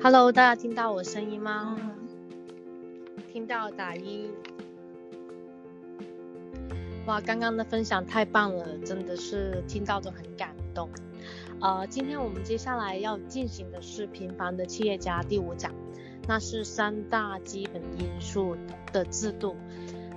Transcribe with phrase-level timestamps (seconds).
[0.00, 1.76] Hello，大家听到我声音吗？
[3.32, 4.30] 听到打一。
[7.06, 10.88] 哇，刚刚的分享太棒了，真的是听到都很感动。
[11.60, 15.74] 呃，今天我们接下来要进行的是《平凡的企业家》第五讲，
[16.28, 18.56] 那是三大基本因素
[18.92, 19.56] 的制度。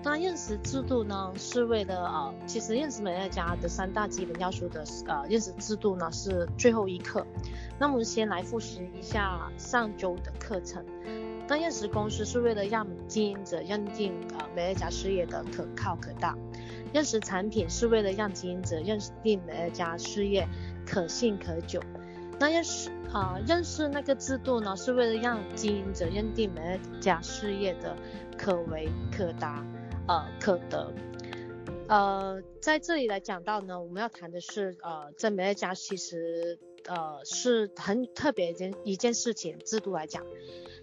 [0.03, 7.25] 那认识制度呢，是为了呃，其实认识美乐家的三大基本要素的呃认识制度呢是最后一课。
[7.77, 10.83] 那我们先来复习一下上周的课程。
[11.47, 16.35] 那认识公司是为了让经营者认定呃美乐家事业的可靠可大。
[16.93, 20.47] 认识产品是为了让经营者认定美乐家事业
[20.85, 21.79] 可信可久。
[22.39, 27.95] 那认识啊、认识那个制度呢，是为了让经营者认定美乐家事业的
[28.37, 29.63] 可为可达。
[30.11, 30.93] 呃，可得，
[31.87, 40.25] 呃，在这里来讲到呢，我们要谈的是，呃，在美乐家其实，呃，是很特别一件一件事情，制度来讲，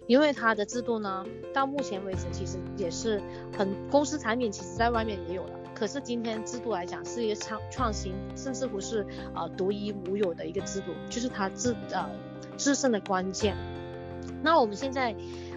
[0.07, 1.23] 因为它的制度呢，
[1.53, 3.21] 到目前为止其实也是
[3.55, 12.09] 很公司产品，其实在外面也有了，可是今天制度来讲是一个创创新，甚至不是呃独一无二的一个制度，就是它制呃
[12.57, 13.55] 制胜的关键。
[14.41, 15.15] 那我们现在。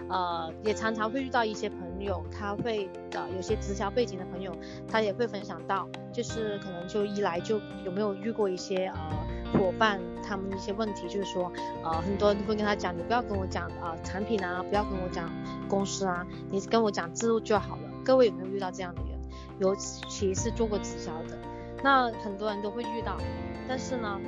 [0.09, 4.55] 呃，也常常会遇到一些朋友，他会呃有些直销背景的朋友，
[4.87, 8.95] 他也会分享到，就是可能就一来就有没有遇过一些呃
[9.53, 11.51] 伙伴，他们一些问题，就是说
[11.83, 15.31] 呃很多人会跟他讲，你不要跟我讲啊、产品啊，不要跟我讲
[15.69, 17.89] 公司啊，你跟我讲制度就好了。
[18.03, 19.19] 各位有没有遇到这样的人？
[19.59, 21.37] 尤其是做过直销的，
[21.81, 23.17] 那很多人都会遇到，
[23.67, 24.19] 但是呢，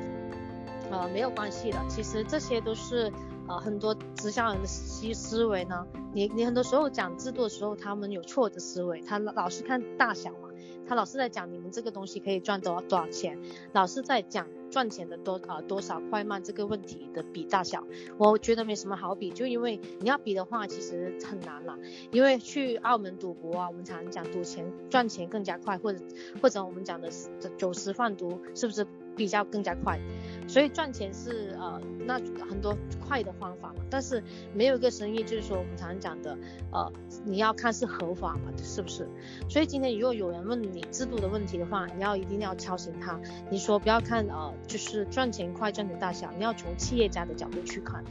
[0.89, 3.11] 呃没有关系的，其实这些都是。
[3.47, 10.49] 呃，很多直销人的思思维呢，你你很多时候讲制度的时候，他们有错的思维，他老是看大小嘛，
[10.87, 13.39] 他老是在讲你们这个东西可以赚多少多少钱，
[13.71, 17.83] 老是在讲赚钱的多、呃、多少快慢这个问题的比大小，
[18.17, 21.77] 我觉得没什么好比，就因为你要比的话，其实很难了，
[22.11, 26.03] 因为去澳门赌博啊，我们常常讲赌钱赚钱更加快，或者
[26.41, 27.09] 或者我们讲的
[27.57, 28.87] 酒池饭毒，是不是？
[29.15, 29.99] 比较更加快，
[30.47, 36.37] 所以赚钱是呃那很多快的方法嘛，但是没有一个生意就是说我们常常讲的
[36.71, 36.91] 呃
[37.23, 39.07] 你要看是合法嘛，是不是？
[39.49, 48.03] 所以今天如果有人问你制度的问题的话，你要一定要敲醒他，你说不要看呃就是赚钱快赚钱大小，你要从企业家的角度去看，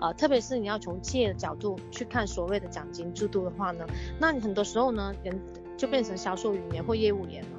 [0.00, 3.86] 呃特别是你要从企业的角度去看所谓的奖金制度的话呢，
[4.20, 5.38] 那你很多时候呢人
[5.76, 7.57] 就变成销售语言或业务员了。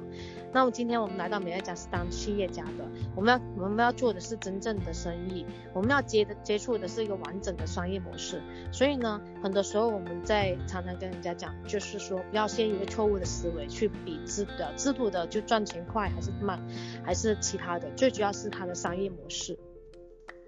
[0.52, 2.84] 那么今天我们来到美乐家是当企业家的，
[3.14, 8.42] 我们要我们要做的是真正的生意，我们要接的接触的是一个完整的商业模式。
[8.72, 16.60] 所以呢，很多时候我们在常常跟人家讲，就是说不要先一个错误的思维去比制的制度的就赚钱快还是慢，
[17.04, 19.56] 还是其他的，最主要是它的商业模式。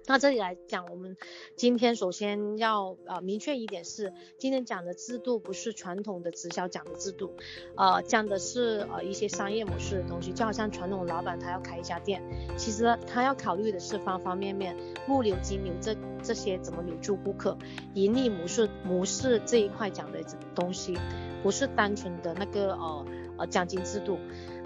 [0.05, 1.15] 那这里来讲，我们
[1.55, 7.33] 今天首先要呃明确一点是，今天讲的制度不是传统的直销讲的制度，
[7.77, 12.21] 呃讲的是呃一些商业模式的东西，就好像传统老板他要开一家店，
[12.57, 14.75] 其实他要考虑的是方方面面，
[15.07, 17.57] 物流、金流这这些怎么留住顾客，
[17.93, 20.19] 盈利模式模式这一块讲的
[20.53, 20.97] 东西，
[21.41, 23.05] 不是单纯的那个呃
[23.37, 24.19] 呃奖金制度。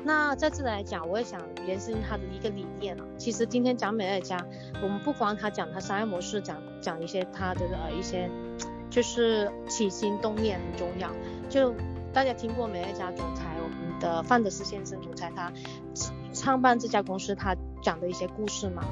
[0.07, 3.03] 那在这里来讲，我也想延伸他的一个理念啊。
[3.17, 4.37] 其实今天讲美乐家，
[4.81, 8.29] 我们不光他讲他商业模式，讲讲一些他的呃一些，
[8.89, 11.11] 就是起心动念很重要。
[11.49, 11.73] 就
[12.13, 15.51] 大家听过美乐家总裁我们的范德斯先生总裁他
[16.33, 17.53] 创办这家公司他
[17.83, 18.85] 讲的一些故事嘛。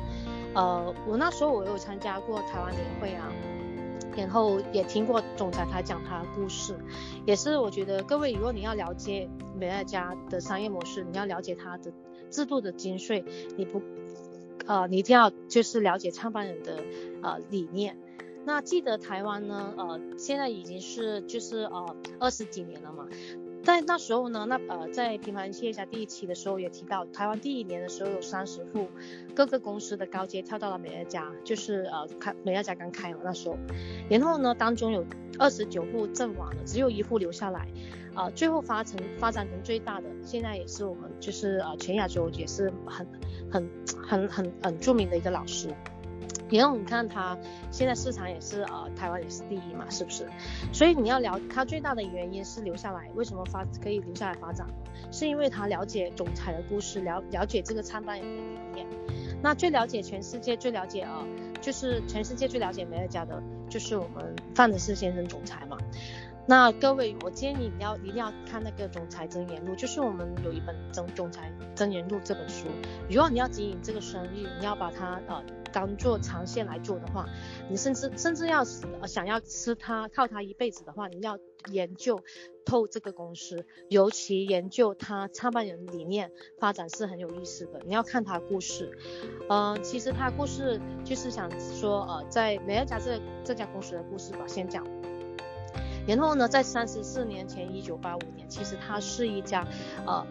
[0.54, 3.32] 呃，我那时候我有参加过台湾年会啊。
[4.16, 6.76] 然后也听过总裁他讲他的故事，
[7.26, 11.92] 也是我觉得各位如果你要了解美爱家的商业模式，你要了解他的
[12.30, 13.24] 制度的精髓，
[13.58, 13.82] 你不
[14.66, 16.84] 呃你一定要就是了解创办人的
[17.22, 17.98] 呃理念。
[18.46, 23.08] 那记得台湾呢呃现在已经是就是呃二十几年了嘛。
[23.66, 28.88] 在那时候呢，那呃，在平凡企业家第一期的时候也提到，台湾第一年的时候有三十户，
[29.34, 33.58] 各个公司的高阶跳到了美乐家，就是呃开美乐家刚开嘛那时候，
[34.08, 35.04] 然后呢当中有
[35.40, 37.68] 二十九户阵亡了，只有一户留下来，
[38.16, 43.08] 呃最后发成发展成最大的，现在也是我们就是呃全亚洲也是很
[43.52, 43.70] 很
[44.08, 45.74] 很很很著名的一个老师。
[46.50, 47.38] 然后你看他
[47.72, 50.28] 现在市场也是呃台湾也是第一嘛，是不是？
[50.72, 54.74] 所以你要了他最大的原因是留下来，为什么发可以留下来发展呢？
[55.12, 58.88] 是因为他了解总裁的故事，了了解这个创办人的理念。
[59.42, 61.28] 那最了解全世界最了解、呃，
[61.62, 65.78] 就是全世界最了解美尔家的，就是我们范德斯先生总裁嘛。
[66.48, 72.68] 那各位，我建议你要一定要看那个《总裁真言录》，就是我们有一本《总总裁真言录》这本书。
[73.10, 75.44] 如果你要经营这个生意，你要把它呃
[75.74, 77.26] 当做长线来做的话，
[77.68, 81.40] 你甚至甚至要是呃想要吃它靠它一辈子的话，你要
[81.72, 82.22] 研究
[82.64, 87.82] 透这个公司，尤其研究它创办人理念发展是很有意思的。
[87.88, 88.96] 你要看它故事，
[89.50, 94.86] 呃，其实它故事就是想说呃，在美乐家这这家公司的故事吧，先讲。
[96.08, 99.66] 然后呢，在三十四年前，一九八五年，其实它是一家，
[100.06, 100.26] 呃，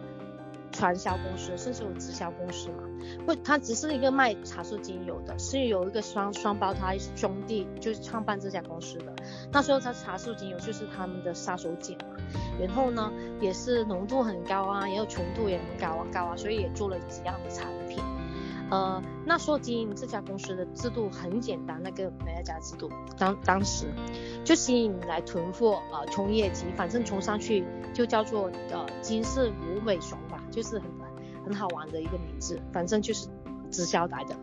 [0.71, 2.83] 传销公司，甚至有直销公司嘛。
[3.25, 9.13] 不，它只是一个卖茶树精油的，是有一个双双胞胎兄弟，就是创办这家公司的。
[9.51, 12.15] 那时候它茶树精油就是他们的杀手锏嘛。
[12.59, 17.99] 然后呢，也是浓度很高啊，也有纯度也很高啊，高啊，所以也做了几样的产品。
[18.71, 23.87] 呃，那时候经营这家公司的制度很简单，那个美乐家制度，当当时
[24.43, 27.63] 就吸引来囤货啊，冲、业绩，反正冲上去
[27.93, 30.89] 就叫做呃金氏无尾熊吧，就是很
[31.45, 33.27] 很好玩的一个名字，反正就是
[33.69, 34.35] 直销来的。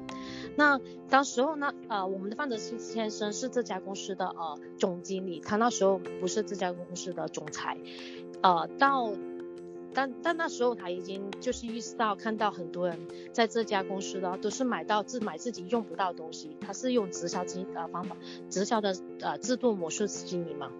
[0.57, 0.79] 那
[1.09, 7.77] 当时候呢，呃，我们的范德先生是这家公司的呃总经理，他那时候不是这家公司的总裁，
[8.43, 9.11] 呃，到。
[9.94, 12.99] 但但那时候他已经就是意识到，看到很多人
[13.33, 18.17] 在这家公司的都是买到自买自己用不到东西，他是用直销经呃方法，
[18.49, 20.71] 直销的呃制度模式经营嘛。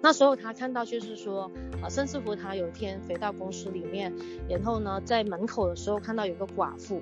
[0.00, 1.50] 那时候他看到就是说，
[1.82, 4.12] 呃，甚至乎他有一天回到公司里面，
[4.48, 7.00] 然后呢在门口的时候看到有个寡妇，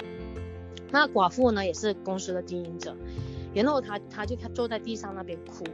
[0.90, 2.96] 那寡妇呢也是公司的经营者，
[3.54, 5.64] 然后他他就坐在地上那边哭。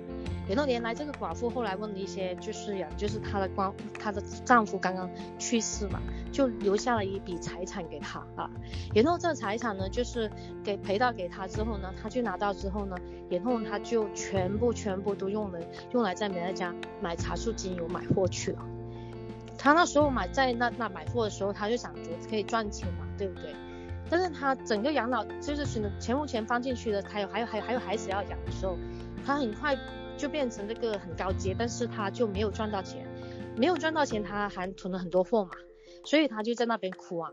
[0.55, 5.09] 然后原来这个寡妇后来问了一些，就是呀，就是她的光，她的丈夫刚刚
[5.39, 5.99] 去世嘛，
[6.31, 8.51] 就留下了一笔财产给她啊。
[8.95, 10.31] 然后这个财产呢，就是
[10.63, 12.95] 给赔到给她之后呢，她就拿到之后呢，
[13.31, 15.59] 然后她就全部全部都用了，
[15.93, 18.59] 用来在美乐家买茶树精油买货去了。
[19.57, 23.55] 她那时候买在那那买货的时候，她就想着可以赚钱嘛，对不对？
[24.11, 28.77] 但是她整个养老就是钱钱目前放进去的，还有还有还有还有孩子要养的时候，
[29.25, 29.75] 她很快。
[30.23, 33.05] 就变成那个很高阶，但是他就没有赚到钱，
[33.57, 35.51] 没有赚到钱，他还囤了很多货嘛，
[36.05, 37.33] 所以他就在那边哭啊。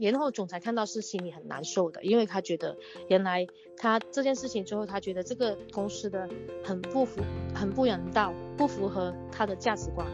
[0.00, 2.76] 然后总裁看到是心里很难受的，因为他觉得
[3.08, 3.46] 原来
[3.76, 6.28] 他这件事情之后，他觉得这个公司的
[6.64, 7.20] 很不符，
[7.54, 10.04] 很不人道，不符合他的价值观。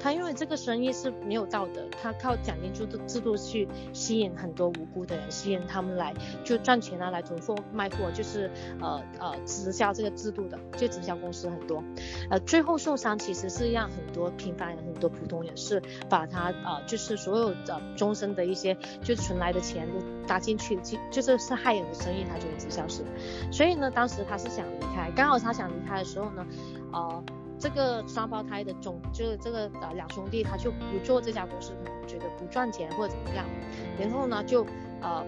[0.00, 6.14] 他因为这个生意是没有道德，他靠奖金制度制度去吸引很多无辜的人，吸引他们来
[6.44, 8.50] 就赚钱啊，来囤货卖货，就是
[8.80, 11.82] 呃呃直销这个制度的，就直销公司很多，
[12.30, 23.02] 呃最后受伤其实是让很多平凡人、很多普通人是把他呃就是所有的终身的一些就存来的钱都搭进去，就就是是害人的生意，他觉得直销是，
[23.50, 26.46] 所以呢当时他是想离开，刚好他想离开的时候呢，
[26.92, 27.24] 呃。
[27.58, 33.44] 这个双胞胎的总就是这个呃两兄弟，他就不做这家公司，可能觉得不赚钱或者怎么样，
[33.98, 34.64] 然后呢就
[35.00, 35.24] 呃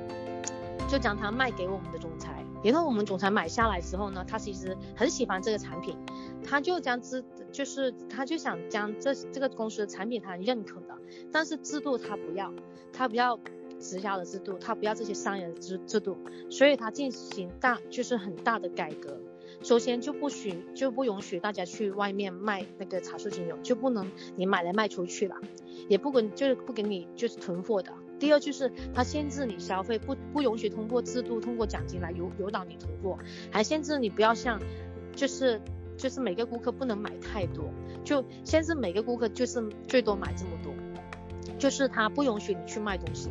[0.88, 5.97] 就将它卖给我们的总裁，然后我们总裁买下来之后呢，他其实很喜欢这个产品，
[6.44, 10.97] 他就将制就是他就想将这这个公司的产品他认可的，
[11.33, 12.53] 但是制度他不要，
[12.93, 13.38] 他不要
[13.79, 16.17] 直销的制度，他不要这些商人的制制度，
[16.50, 19.21] 所以他进行大就是很大的改革。
[19.62, 25.37] 首先就不许就不允许大家去外面卖那个茶树精油，就不能你买来卖出去了，
[25.89, 27.93] 也不给就是不给你就是囤货的。
[28.19, 33.19] 第二就是他限制你消费，不不允许通过制度通过奖金来诱诱导你囤货，
[33.51, 34.61] 还限制你不要像
[35.14, 35.61] 就是
[35.97, 37.64] 就是每个顾客不能买太多，
[38.05, 40.73] 就限制每个顾客就是最多买这么多。
[41.59, 43.29] 就是他不允许你去卖东西，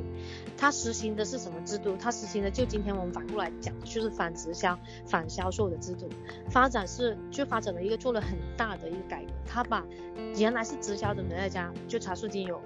[0.59, 1.95] 他实行的是什么制度？
[1.95, 6.09] 他实行的就今天我们反过来讲，就是反直销、反销售的制度。
[6.49, 9.85] 发展是就发展了一个做了很大的一个改革，他把
[10.35, 12.61] 原来是直销的美乐家就茶树精油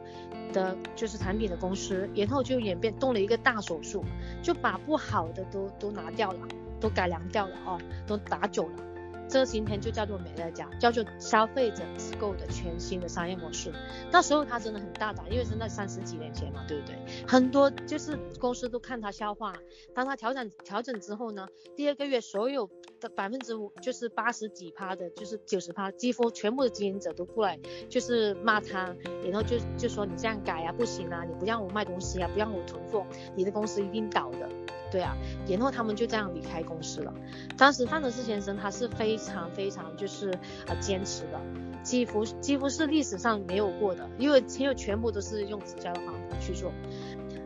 [0.51, 4.03] 的，就是产品的公司，然后就演变动了一个大手术，
[4.41, 6.39] 就把不好的都都拿掉了，
[6.79, 8.92] 都改良掉了哦，都打走了。
[9.27, 13.73] 这个今天就叫做美乐家，叫做消费者自购的全新的商业模式。
[14.11, 16.95] 那时候他真的很大胆，因为是那三十几年前嘛，对不对？
[17.27, 19.53] 很多就是公司都看他笑话。
[19.93, 34.49] 当他调整调整之后呢，第二个月所有的百分之五就是八十几趴的，就是九十趴，几乎全部的经营者都过来就是骂他，然后就就说你这样改啊不行啊，你不让我卖东西啊，不让我囤货，你的公司一定倒的。
[34.93, 37.11] 对啊，然后他们就这样离开公司了。
[37.57, 40.29] 当时范德斯先生他是非常非常就是
[40.67, 41.41] 呃坚持的，
[41.81, 46.71] 几乎几乎是历史上没有过的，因为因为全部都是用直销的方法去做，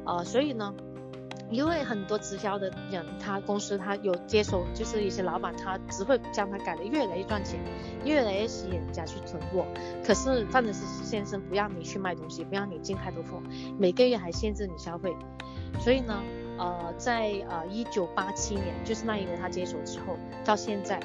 [0.05, 0.73] 呃，所以呢，
[1.49, 7.57] 因为很多直销的人，他公司他有接手，就是一些老板，他只会将他改得越来越赚钱，
[8.03, 9.65] 越来越吸引人家去囤货。
[10.05, 13.41] 可是范德斯先生不让你去卖东西，不让你进太多货，
[13.79, 15.15] 每个月还限制你消费。
[15.79, 16.21] 所以呢，
[16.57, 20.99] 呃，在呃一九八七年，就是那一年他接手之后，到现在，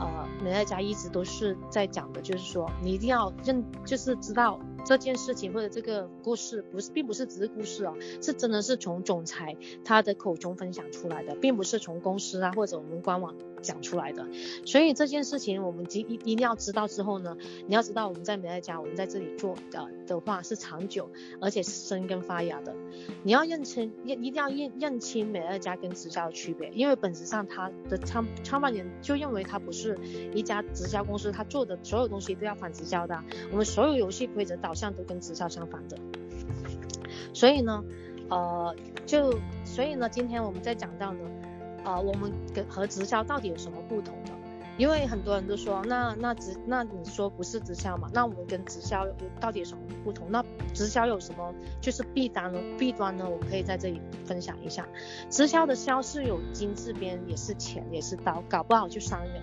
[0.00, 4.58] 呃，美乐家一直都是在讲的，就是说你一定要认，就是知道。
[4.84, 13.34] 这件事情或者这个故事不是，并不是只是故事哦，是真的是从总裁他的口中分享出来的，并不是从公司啊或者我们官网
[13.66, 14.26] 讲出来的。
[14.64, 22.74] 所以这件事情我们一一定要知道之后呢，你要知道我们在美乐家，我们在这里做的的话是长久，而且是生根发芽的。
[23.22, 29.98] 你要认清，一一定要认认清美乐家跟直销的区别，因为本质上他的创创办人就认为他不是
[30.32, 33.20] 一家直销公司，他做的所有东西都要反直销的。
[33.50, 35.98] 我们所有游戏规则导向都跟直销相反的，
[37.32, 37.84] 所以呢，
[38.28, 41.20] 呃，就所以呢，今天我们在讲到呢，
[41.86, 44.32] 呃，我们跟和直销到底有什么不同的？
[44.76, 48.10] 因为很多人都说，那那直那你说不是直销嘛？
[48.12, 49.06] 那我们跟直销
[49.40, 50.26] 到底有什么不同？
[50.30, 52.60] 那直销有什么就是弊端呢？
[52.76, 53.24] 弊端呢？
[53.24, 54.86] 我们可以在这里分享一下。
[55.30, 59.40] 直销的销是有金字边，也是钱，也是刀，搞不好就伤人。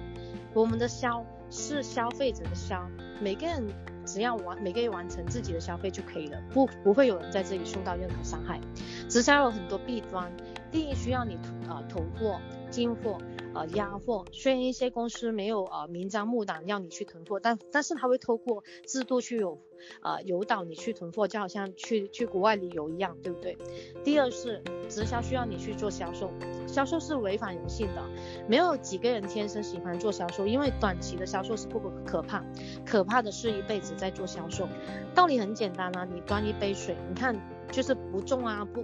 [0.54, 2.86] 我们的销是消费者的销，
[3.22, 3.64] 每个人。
[4.06, 8.60] 只要完每个月完成自己的消费就可以了，不不会有人在这里受到任何伤害。
[9.08, 10.30] 直销有很多弊端，
[10.74, 11.38] 第一需要你
[11.70, 13.20] 呃囤货、进货、
[13.54, 14.26] 呃压货。
[14.32, 19.62] 虽然一些公司没有呃明张目档要你去囤货，但但是他会透过制度去有
[20.02, 23.56] 呃诱导你去囤货，就好像去去国外旅游一样，对不对？
[24.04, 26.34] 第二是直销需要你去做销售。
[26.68, 28.02] 销售是违反人性的，
[28.50, 32.44] 没有几个人天生喜欢做销售，因为短期的销售是不可可怕，
[32.84, 34.68] 可怕的是一辈子在做销售。
[35.14, 37.40] 道理很简单啊，你端一杯水，你看
[37.72, 38.84] 就是不重啊，不，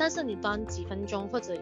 [0.00, 1.54] 但是你端几分钟或者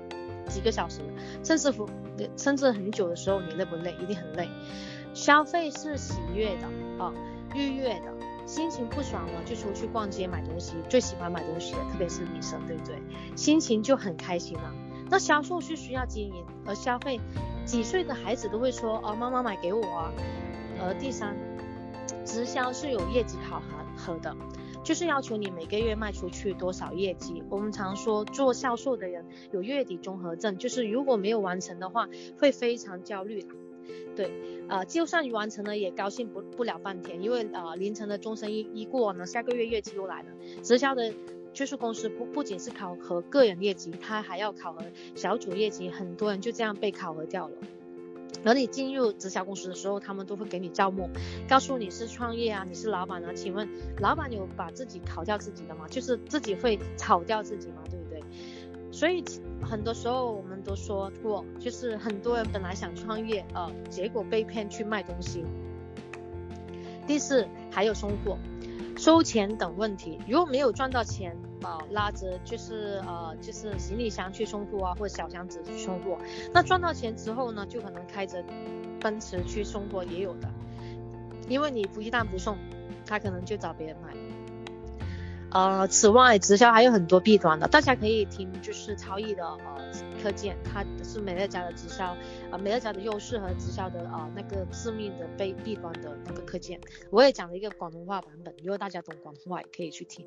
[0.49, 1.00] 几个小时，
[1.42, 1.88] 甚至乎
[2.37, 3.92] 甚至很久的时候，你累不累？
[4.00, 4.49] 一定很累。
[5.12, 7.12] 消费是喜悦的啊，
[7.52, 8.14] 愉悦的，
[8.47, 12.97] 心情不爽了就出去逛街买东西，最喜欢买东西的，特别是女生，对不对？
[13.35, 14.73] 心情就很开心了。
[15.11, 17.18] 那销售是需要经营而消费，
[17.64, 20.12] 几岁的孩子都会说哦，妈妈买给我啊。
[20.80, 21.37] 而第三，
[22.25, 23.61] 直销是有业绩考
[23.97, 24.33] 核的，
[24.88, 27.42] 就是要求你每个月卖出去多少业绩。
[27.50, 33.45] 我们常说做销售的人有月底综合症，就是如果没有完成的话，会非常焦虑。
[34.16, 34.33] 对，
[34.66, 40.28] 呃，就算完成了，也高兴不不了半天，因为呃凌晨的钟声一一过呢，下个月业绩又来了。
[40.62, 41.12] 直销的。
[41.54, 44.80] 就是公司不不仅是考核个人业绩，他还要考核
[45.16, 47.54] 小组业绩，很多人就这样被考核掉了。
[48.44, 51.08] 而你进入直销公司的时候，他们都会给你招募，
[51.49, 53.68] 告诉你是创业啊，你是老板啊，请问
[53.99, 55.87] 老板有把自己考掉自己的吗？
[55.88, 57.82] 就是自己会炒掉自己吗？
[57.90, 58.23] 对不对？
[58.90, 59.23] 所以
[59.62, 65.44] 很多时候我们都说过，就是很多人本来想创业，呃，结果被骗去卖东西。
[67.06, 68.38] 第四，还有送货。
[68.97, 76.18] 收钱等问题，如果没有赚到钱，呃，拉着就是呃就是行李箱去送货啊，或者小箱子去送货。
[76.52, 78.44] 那赚到钱之后呢，就可能开着
[79.00, 80.48] 奔驰去送货也有的，
[81.48, 82.56] 因为你不一旦不送，
[83.04, 84.14] 他可能就找别人买。
[85.50, 89.58] 呃，此外，直销还有很多弊端的，大家可以听，就是超易的呃
[90.22, 92.14] 课件，它是美乐家的直销，
[92.57, 100.25] 美乐家的优势和直销的啊、那个致命的被弊端的那个课件，我也讲了一个广东话版本，如果大家懂广东话也可以去听。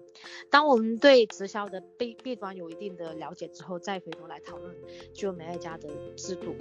[0.50, 4.76] 当我们对直销的弊弊端有一定的了解之后，再回头来讨论
[5.14, 5.88] 就美乐家的
[6.18, 6.54] 制度，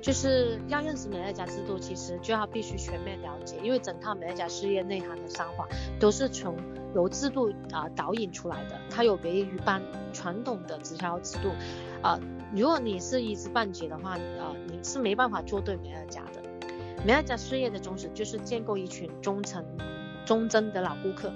[0.00, 5.68] 就是要认识美乐家制度，其实就要必须全面了解，因为整套美乐家事业内涵的商法
[6.00, 6.56] 都是从
[6.94, 7.82] 由制度啊。
[7.82, 11.48] 呃导引出来的，它有别于一般传统的直销制度，
[12.00, 12.18] 啊、
[12.54, 16.42] 如果你是一知半解的话，啊、呃，你是没办法做对美乐家的。
[17.04, 19.64] 美乐家事业的宗旨就是建构一群忠诚、
[20.24, 21.32] 忠贞的老顾客，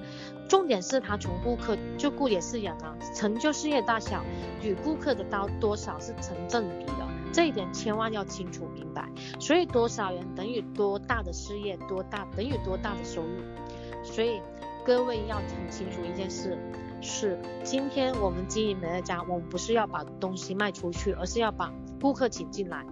[0.49, 4.25] 重点是他从顾客就顾也是人啊，成就事业大小
[4.63, 9.09] 与顾客的刀多少是成正比的，这一点千万要清楚明白。
[9.39, 13.43] 所以多少人等于多大的事业，多大等于多大的收入，
[14.05, 14.41] 所以。
[14.85, 16.59] 各位要很清楚一件事，
[17.03, 22.87] 是今天我们经营美乐家，我们不是要把东西卖出去，而是要把顾客请进来，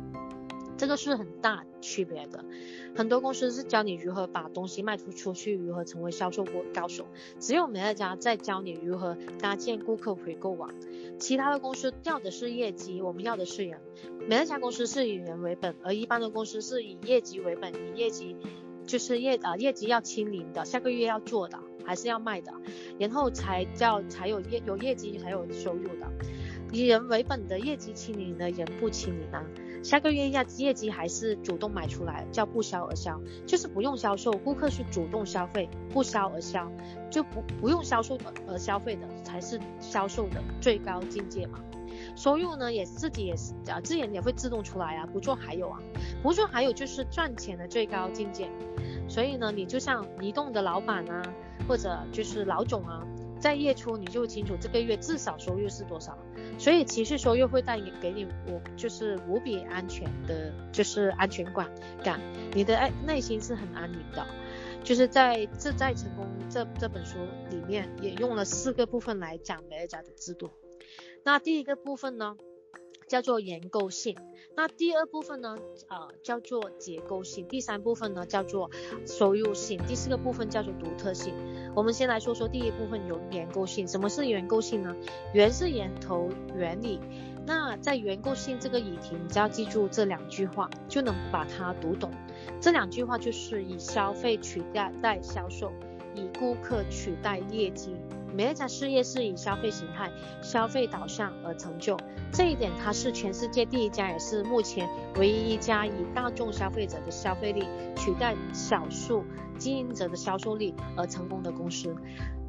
[0.77, 2.45] 这个是很大区别的。
[2.97, 7.07] 很多公司是教你如何把东西卖出出去，如何成为销售高手，
[7.39, 10.71] 只有美乐家在教你如何搭建顾客回购网。
[11.21, 13.81] 其他的公司要的是业绩，我们要的是人。
[14.29, 18.37] 美乐家公司是以人为本，而一般的公司是以业绩为本，以业绩
[18.91, 21.59] 就是业啊、呃、业绩要清零的，下个月要做的。
[21.83, 22.53] 还是要卖的，
[22.99, 26.07] 然后才叫才有业有业绩才有收入的。
[26.71, 29.43] 以人为本的业绩清零呢，人不清零啊。
[29.83, 36.71] 下个月业业绩还是主动买出来，叫不销而销，就是不用销售，顾客是主动消费，不销而销，
[37.11, 38.17] 就不不用销售
[38.47, 41.59] 而消费的才是销售的最高境界嘛。
[42.21, 45.79] 收入呢也自己也是啊，自然也会自动出来啊，不做还有啊，
[46.23, 48.51] 不做还有就是赚钱的最高境界。
[49.09, 51.23] 所以呢，你就像移动的老板啊，
[51.67, 53.07] 或者就是老总啊。
[53.41, 56.15] 在月初你就清楚这个月至少收入是多少，
[56.59, 61.71] 所以持续收入会带给你我就是无比安全的，就是安全感
[62.05, 62.21] 感，
[62.53, 64.27] 你的爱内心是很安宁的。
[64.85, 67.17] 就是在自在成功这这本书
[67.49, 70.51] 里面也用了四个部分来讲美乐家的制度。
[71.25, 72.37] 那第一个部分呢，
[73.09, 74.17] 叫做结构性，
[74.57, 75.57] 那第二部分呢，
[75.89, 78.71] 呃，叫做结构性，第三部分呢叫做
[79.07, 81.35] 收入性，第四个部分叫做独特性。
[81.75, 84.97] 我们先来说说第一部分有结构性，什么是结构性呢？
[85.35, 87.01] 源是源头原理。
[87.47, 92.11] 那在结构性这个议题，你只要记住这两句话，就能把它读懂。
[92.61, 95.73] 这两句话就是以消费取代代销售，
[96.15, 97.95] 以顾客取代业绩。
[98.33, 100.09] 美乐家事业是以消费形态、
[100.41, 101.99] 消费导向而成就，
[102.33, 109.25] 这一点它是全世界第一家，也是目前唯一一家以大众消费者的消费力取代少数
[109.59, 111.93] 经营者的销售力而成功的公司。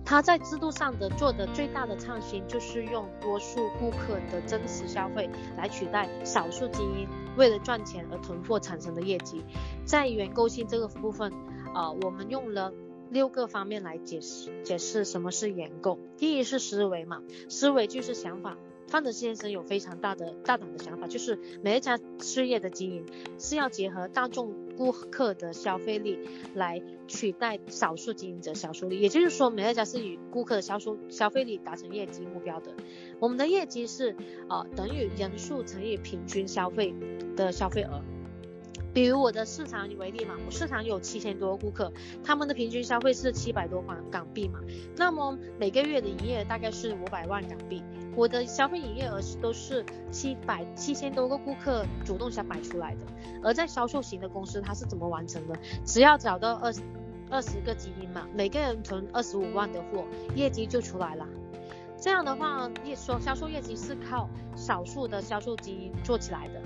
[0.05, 5.27] 它在制度上的做的最大的创新，就是用多数顾客的真实消费
[5.57, 9.43] 来取代少数精英为了赚钱而囤货产生的业绩。
[9.83, 11.33] 在原构性这个部分，
[11.73, 12.71] 呃，我们用了。
[13.11, 15.99] 六个方面来解释解释什么是结构。
[16.17, 18.57] 第一是思维嘛，思维就是想法。
[18.87, 23.05] 范德先生有非常大的大胆的想法，就是美乐家事业的经营
[23.37, 26.19] 是要结合大众顾客的消费力
[26.55, 28.99] 来取代少数经营者销售力。
[28.99, 32.73] 也就是说，美乐家是以顾客的销售消费力达成业绩目标的。
[33.19, 34.13] 我们的业绩是
[34.49, 36.93] 呃等于人数乘以平均消费
[37.37, 38.01] 的消费额。
[38.93, 41.91] 比如我的市场为例嘛，我市场有七千多个顾客，
[42.23, 44.59] 他们的平均消费是七百多港港币嘛，
[44.97, 47.81] 那么每个月的营业额大概是五百万港币，
[48.15, 53.01] 我的消费营业额是都是七百七千多个顾客主动想买出来的，
[53.41, 55.57] 而在销售型的公司，它是怎么完成的？
[55.85, 56.73] 只要找到二
[57.29, 61.25] 二十个精英嘛，每个人囤二十五万的货，业绩就出来了。
[61.97, 66.61] 这样的话，业说销售业绩是靠少数的销售精英做起来的。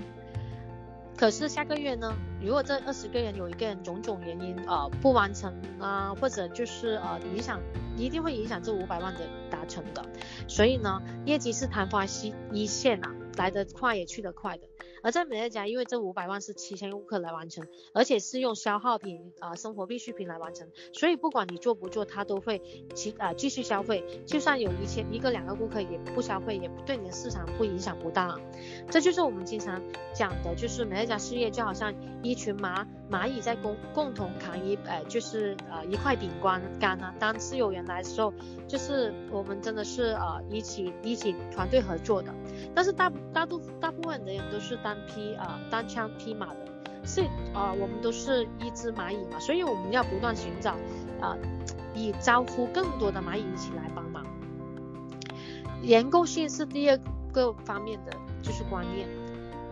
[1.16, 7.58] 可是下个月呢，如果这二十个人有一个人种种原因呃不完成啊，或者就是呃影响，
[7.96, 10.04] 一定会影响这五百万的达成的。
[10.46, 12.04] 所以呢，业绩是昙花
[12.52, 14.66] 一现啊，来得快也去得快的。
[15.02, 22.60] 而在美乐家，因为这五百万是七千顾客来完成，而且是用消耗品啊、生活必需品来完成，所以不管你做不做，他都会
[22.94, 24.04] 继啊、继续消费。
[24.26, 28.36] 就算有一千一个两个顾客也不消费，也对你的市场不影响不大。
[28.90, 29.80] 这就是我们经常
[30.12, 31.94] 讲的，就是美乐家事业就好像
[32.24, 37.14] 一群麻蚂蚁在共共同扛一呃就是呃一块饼干干啊。
[37.18, 38.34] 当自有人来的时候，
[38.66, 42.34] 就是我们真的是呃一起一起团队合作的。
[42.74, 44.96] 但是大大多大部分的人都是单。
[45.06, 46.66] 匹啊，单枪匹马的，
[47.04, 47.20] 是
[47.54, 50.72] 啊，我们都是一只蚂蚁嘛，所以我们要不断寻找
[51.20, 51.36] 啊，
[51.94, 54.26] 以招呼更多的蚂蚁一起来帮忙。
[55.80, 56.98] 结构性是第二
[57.32, 59.08] 个方面的，就是观念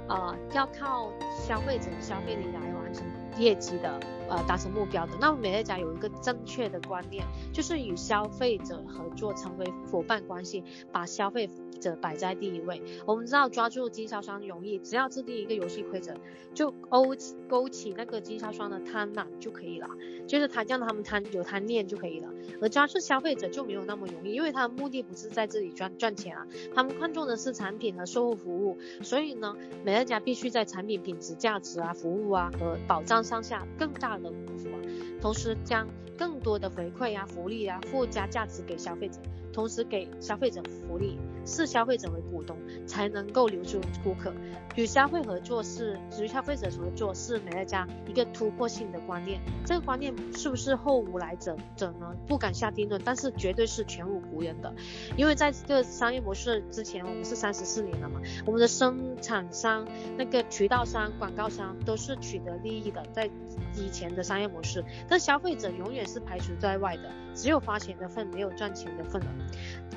[0.07, 1.11] 啊，要靠
[1.44, 3.05] 消费者消费力来完成
[3.38, 5.12] 业绩的，呃，达成目标的。
[5.20, 11.49] 那么美乐家有一个正确的观念，就是与消费者合作，成为伙伴关系，把消费。
[11.81, 12.83] 者摆在第一位。
[13.05, 16.14] 我们知道抓住经销商容易，只要制定一个游戏规则，
[16.55, 17.14] 就勾
[17.49, 19.88] 勾起那个经销商的贪婪就可以了，
[20.27, 22.31] 就是他让他们贪有贪念就可以了。
[22.62, 28.79] 而抓住消费者就没有那么容易，因为他的目的不是在这里赚赚钱啊，他们看重的是产品和售后服务。
[29.03, 34.78] 所以呢，美乐家必须在产品品质、价值啊、服务啊和保障上下更大的功夫啊，
[35.20, 39.18] 同时将更多的回馈啊、福利啊附加价值给消费者。
[39.55, 44.33] 同时给消费者福利，视消费者为股东，才能够留住顾客。
[44.75, 49.40] 与消费合作是与消费者合作是美乐家一个突破性的观念。
[49.64, 52.12] 这个观念是不是后无来者者呢？
[52.27, 54.75] 不敢下定论，但是绝对是前无古人的。
[55.17, 59.87] 因为在这个商业模式之前，我们是三十四年了嘛，我们的生产商、
[60.17, 63.31] 那个渠道商、广告商都是取得利益的，在
[63.77, 69.29] 以前的商业模式，但消费者永远是排除在外的，只有花钱的份，没有赚钱的份了。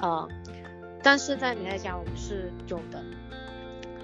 [0.02, 0.28] 呃，
[1.04, 3.04] 但是在美乐家我们是有的，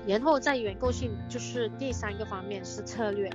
[0.08, 3.30] 然后在原构性就是第三个方面是策略，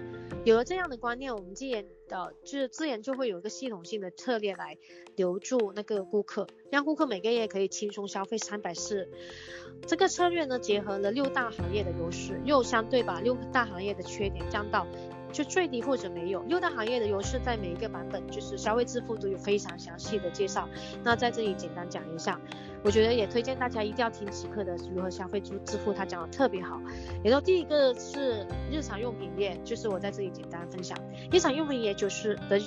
[0.45, 4.79] 有了这样的观念，我们自然的就是自然就会有一个系统性的策略来
[5.17, 9.09] 留住那个顾客，让顾客每个月可以轻松消费三百四。
[9.87, 14.87] 这个策略呢，结合了六大行业的优势，又相对把六大行业的缺点降到
[15.39, 16.43] 就最低或者没有。
[16.49, 20.69] 六大行业的优势在每一个版本就是消费致富都有非常详细的介绍。
[21.05, 22.41] 那在这里简单讲一下，
[22.83, 26.81] 我觉得也推荐大家一定要听极客的如何消费致富，他讲的特别好。
[27.23, 30.99] 然后第一个是日常用品业，就是我在这里简单分享，
[31.31, 32.61] 日常用品业就是的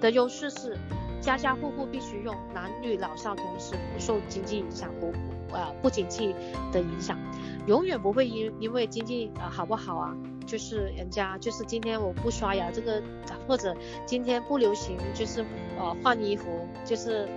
[0.00, 0.74] 的优势是。
[1.18, 5.12] 家家户户必须用，男女老少同时不受经济影响，不
[5.50, 6.32] 呃不景气
[6.70, 7.18] 的影响，
[7.66, 10.14] 永远不会因因为经济呃好不好啊，
[10.46, 13.02] 就是人家就是今天我不刷牙这个，
[13.46, 15.44] 或者今天不流行就是
[15.78, 17.28] 呃换衣服，就是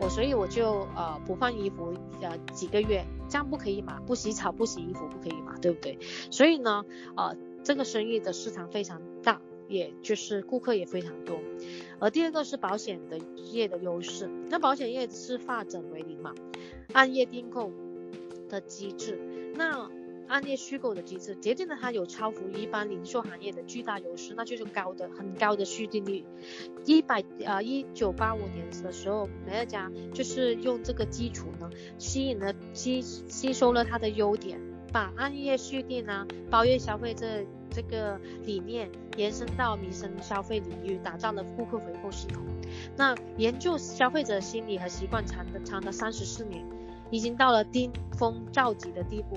[0.00, 3.98] 我所以我就呃不换衣服呃几个月，这样不可以嘛？
[4.06, 5.56] 不洗澡不洗衣服不可以嘛？
[5.60, 5.98] 对不对？
[6.30, 6.84] 所以呢
[7.16, 11.40] 呃这个生意的市场非常大，也就是顾客也非常多。
[11.98, 13.18] 而第二个是保险的
[13.50, 16.32] 业的优势，那保险业是发展为零嘛，
[16.92, 17.72] 按月定购
[18.48, 19.18] 的机制，
[19.56, 19.90] 那
[20.28, 26.24] 暗夜虚构的机制，决定了它有超乎一般零售行业的巨大优势，那就是高的很高的续订率。
[26.84, 34.60] 一百呃一九八五年的时候，美乐家就是用这个基础呢，吸引了吸吸收了它的优点，
[34.92, 37.46] 把暗夜续订啊，包月消费这。
[37.70, 42.42] 这个理念延伸到民生消费领域，打造了顾客回购系统。
[42.96, 46.64] 那研究消费者心理和习惯长的长达三十四年，
[47.10, 49.36] 已经到了巅峰造极的地步，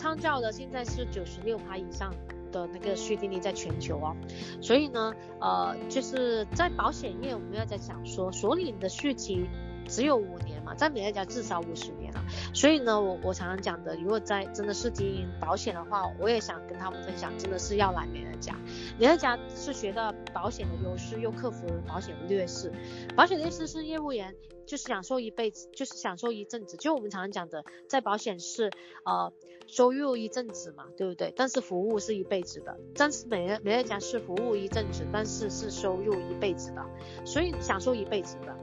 [0.00, 2.10] 创造的现在是九十六趴以上
[2.50, 4.16] 的那个续订率在全球哦。
[4.62, 9.46] 所以呢，呃，就是在保险业，我们要在想说，所领的续期
[9.90, 12.24] 只有五年嘛，在美乐家至少五十年了。
[12.54, 18.54] 所以呢，我我常常讲的，如果在真的是经营保险的话，我也想跟他们分享，真的是要来美乐家。
[18.98, 22.72] 美乐家是学到保险的优势，又克服保险的劣势。
[23.16, 26.76] 保险的劣势是业务员就是享受一辈子，就是享受一阵子。
[26.76, 28.70] 就我们常常讲的，在保险是
[29.04, 29.32] 呃
[29.66, 31.32] 收入一阵子嘛，对不对？
[31.36, 32.78] 但是服务是一辈子的。
[32.94, 36.84] 但是美乐美乐家是服务一阵子，但是是收入一辈子的，
[37.24, 38.56] 所以享受一辈子的。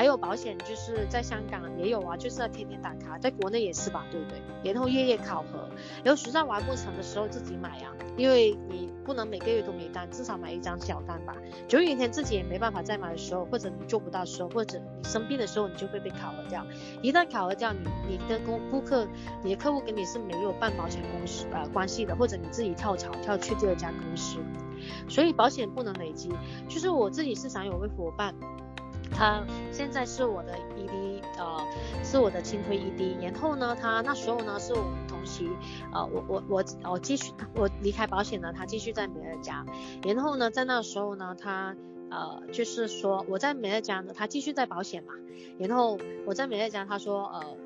[0.00, 4.72] 还有保险，就是在香港也有啊，就是要天天打卡，在国内也是吧，对不对？
[4.72, 5.68] 然后夜夜考核，
[6.02, 11.36] 然后实在完不成的时候自己买啊，因为你不能每个月都没单，至少买一张小单吧。
[11.68, 16.64] 就有一天自己也没办法再买的时候，或者你做不到时候，或者你生病的时候，你就会被考核掉。
[17.02, 19.06] 一旦考核掉，你你的顾顾客，
[19.44, 24.38] 你的客户跟你是没有办保险公司呃关系的，或者你自己跳槽跳去第二家公司，
[25.10, 26.30] 所以保险不能累积。
[26.70, 28.34] 就是我自己是想有位伙伴。
[29.10, 31.66] 他现在是我的 ED，呃，
[32.04, 33.22] 是我的轻推 ED。
[33.22, 35.48] 然后呢，他那时候呢是我们同期，
[35.92, 39.64] 呃，我我我我继续我离开保险呢，他继续在美乐家。
[40.02, 41.76] 然后呢，在那时候呢，他
[42.10, 45.12] 呃就是说我在美乐家呢，他继续在保险嘛。
[45.58, 47.56] 然后我在美乐家，他说呃。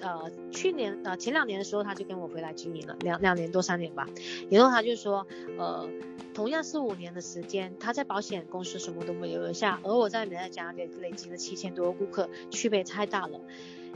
[0.00, 4.06] 呃，去年呃前两年的时候，他就跟我回来经营了两两年多三年吧，
[4.50, 5.26] 然后他就说，
[5.58, 5.88] 呃，
[6.34, 13.40] 同样是五年的时间，他在保险公司什么都没有留下，而我在美乐家累累积了七千多个顾客，区别太大了。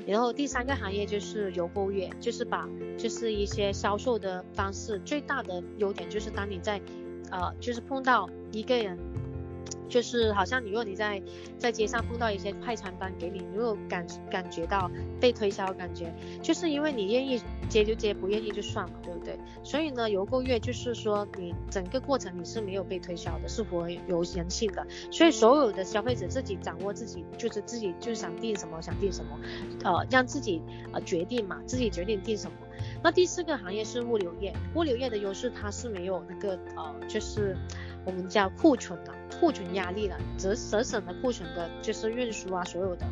[0.07, 6.81] 然后第三个行业就是邮购业，就是把就是一些销售的方式，最大的优点就是当你在
[7.31, 8.99] 呃就是碰到一个人。
[9.89, 11.21] 就是好像你如果你在
[11.59, 19.39] 在街上碰到一些快餐单给你，你有感感觉到被推销的感觉，就是因为你愿意接就接，不愿意就算了，对不对？
[19.63, 24.87] 所以呢，邮购月就是说你整个过程你是没有被推销的，是符合有人性的。
[25.11, 29.39] 所以所有的消费者自己掌握自己，就是自己就想订什么想订什么，
[29.85, 32.57] 呃，让自己呃决定嘛，自己决定订什么。
[33.03, 37.57] 那第四个行业是物流业，物流业的优势它是没有那个呃，就是
[38.05, 39.13] 我们叫库存的。
[39.41, 43.07] 库存压力了，折折省的库存的，就是运输啊，所有的，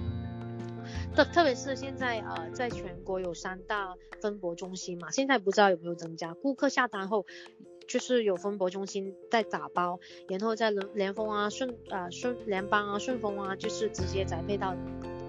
[1.14, 7.26] 特特别是现在呃，在全国有三大分拨中心嘛，现在不知道有没有增加，顾客下单后，
[7.86, 14.74] 就是有分拨中心在打包，然后在联联丰啊、顺啊、顺联邦啊、顺丰啊，就是直接宅配到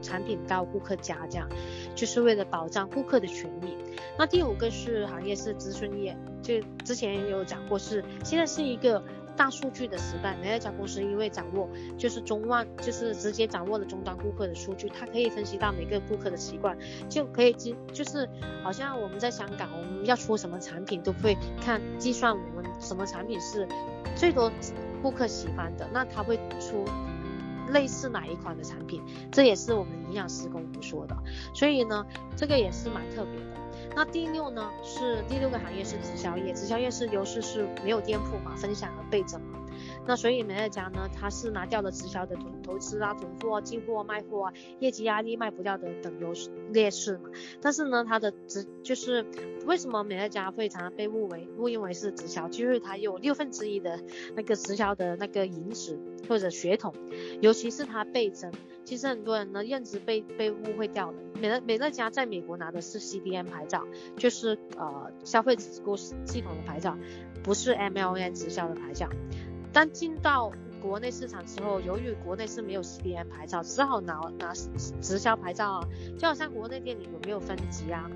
[0.02, 1.48] 产品到顾客家这样，
[1.97, 3.75] 就是为了保障顾客的权益。
[4.17, 9.03] 那第五个是行业是咨询业，就之前有讲过是，现在是一个。
[9.38, 16.75] 大数据的时代，美乐家公司因为掌握就是中万，就是直接掌握了终端顾客的数据，它可以分析到每个顾客的习惯，
[17.07, 18.27] 就可以计就是
[18.63, 23.67] 好像我们在香港，我们要出什么产品都会看计算我们什么产品是
[24.15, 24.51] 最多
[25.03, 26.83] 顾客喜欢的，那他会出
[27.71, 29.01] 类似哪一款的产品，
[29.32, 31.15] 这也是我们营养师跟我们说的，
[31.53, 33.58] 所以呢，这个也是蛮特别的。
[33.95, 39.60] 那第六呢是第六个行业是直销业，直销业是优势是没有店铺嘛，分享和倍增嘛。
[40.06, 47.30] 那所以美乐家呢，它是拿掉了直销的投投资啊、囤货、进货、卖货啊、业绩压力卖不掉的等优势劣势嘛。
[47.62, 49.26] 但是呢，它的直就是
[49.66, 54.00] 为什么美乐家会常常被误为误认为是直销，就是它有六分之一的
[54.36, 56.94] 那个直销的那个银纸或者血统，
[57.42, 58.52] 尤其是它倍增。
[58.84, 61.18] 其实很多人呢认知被被误会掉了。
[61.42, 63.86] 美乐美乐家在美国拿的是 CDM 牌照，
[64.16, 66.98] 就是呃消费者直购系统的牌照，
[67.44, 69.10] 不是 MLM 直销的牌照。
[69.73, 70.51] 当进到
[70.82, 74.53] 国内市场之后，由于国内是没有 CDM 牌照，只好拿拿
[75.01, 75.88] 直销牌照啊。
[76.17, 78.10] 就好像国内店里有没有分级啊？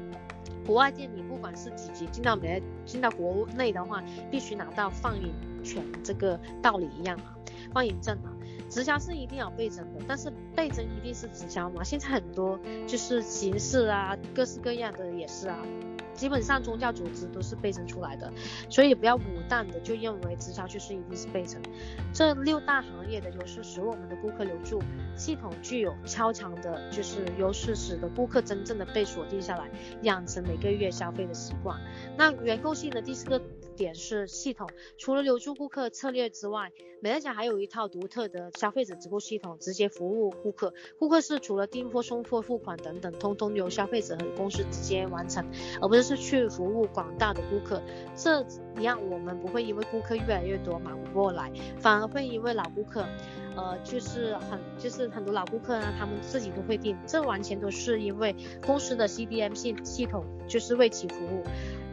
[0.65, 5.33] 国外店里不管是几级，进到美进到国内的话，必须拿到放映
[5.63, 7.35] 权，这个道理一样啊，
[7.73, 8.29] 放映证啊。
[8.69, 11.83] 直销是一定要倍增的，但是倍增一定是直销吗？
[11.83, 15.57] 现在很多就是形式啊，各式各样的也是啊。
[16.21, 18.31] 基本上宗教组织都是背身出来的，
[18.69, 21.59] 所以不要武断的就认为直销就是一定是背身。
[22.13, 24.79] 这六大行业的优势使我们的顾客留住，
[25.15, 29.67] 系统具有超强的就是优势，使得顾客真正的被锁定下来，
[30.03, 31.81] 养成每个月消费的习惯。
[32.15, 33.41] 那原购性的第四个
[33.81, 40.71] 点是系统，除了留住顾客策略之外，美乐家还有一套独特的消费者直购系统，直接服务顾客。
[40.99, 45.43] 顾客是除了订货、送货、付款等等，通通由消费者和公司直接完成，
[45.81, 47.81] 而不是去服务广大的顾客。
[48.15, 48.45] 这
[48.81, 53.03] 样我们不会因为顾客越来越多忙不过来，反而会因为老顾客，
[53.55, 61.43] 呃，就是很就是很多老顾客呢，他们自己都会订，这完全都是因为公司的 CDM 系系统就是为其服务。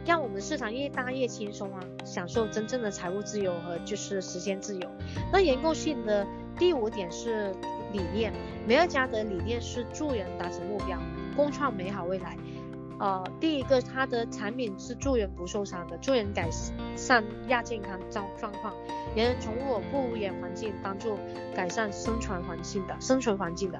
[0.05, 4.89] 让我们市场越大越轻松啊，享受真正的财务自由和就是实现自由。
[5.31, 6.25] 那严购性的
[6.57, 7.53] 第五点是
[7.93, 8.33] 理念，
[8.67, 10.97] 美乐家的理念是助人达成目标，
[11.35, 12.35] 共创美好未来。
[12.99, 16.49] 呃，第一个，它的产品是助人不受伤的，助人改
[16.97, 18.73] 善亚健康状状况，
[19.15, 21.17] 人人宠物不污染环境，帮助
[21.55, 23.79] 改善生存环境的生存环境的。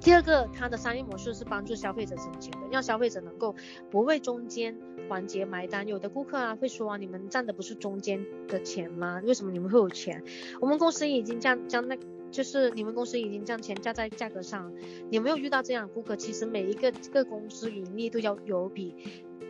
[0.00, 3.54] 第二个，它的商业模式是帮助消费者省钱的，让消费者能够
[3.90, 4.76] 不为中间
[5.08, 5.86] 环节买单。
[5.88, 9.20] 有的顾客啊会说啊，你们赚的不是中间的钱吗？
[9.24, 10.22] 为什么你们会有钱？
[10.60, 11.96] 我们公司已经将将那，
[12.30, 14.72] 就是你们公司已经将钱加在价格上。
[15.10, 16.16] 你有没有遇到这样的顾客？
[16.16, 18.94] 其实每一个个公司盈利都要有笔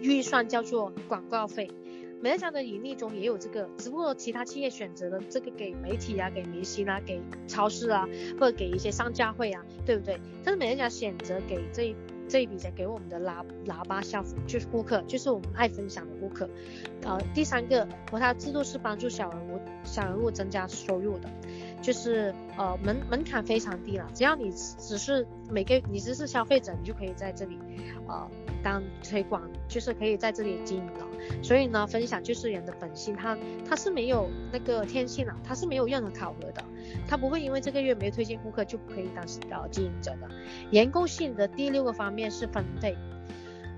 [0.01, 1.71] 预算叫做广告费。
[2.21, 8.09] 美乐家的盈利中也有这个，只不过其他企业选择了这个给媒体啊、给明星啊、给超市啊，
[8.41, 10.21] 或者给一些商家会啊，对不对？
[10.43, 11.97] 但是美乐家选择给这一
[12.29, 16.51] 这一笔钱给我们的喇喇叭消费，就是顾客，就是我们爱分享的顾客。
[17.03, 21.31] 呃，第三个，和它制度是帮助小人物小人物增加收入的，
[21.81, 27.57] 就是呃门门槛非常低了，只要你只是每个你只是消费者，你就可以在这里
[28.09, 28.29] 呃。
[28.63, 31.07] 当推广就是可以在这里经营了，
[31.43, 33.37] 所以呢，分享就是人的本性，他
[33.69, 36.65] 他是没有那个天性了，他是没有任何考核的，
[37.07, 40.29] 他不会因为这个月没有推荐顾客就不可以当呃经营者的。
[40.71, 42.97] 研购性的第六个方面是分配，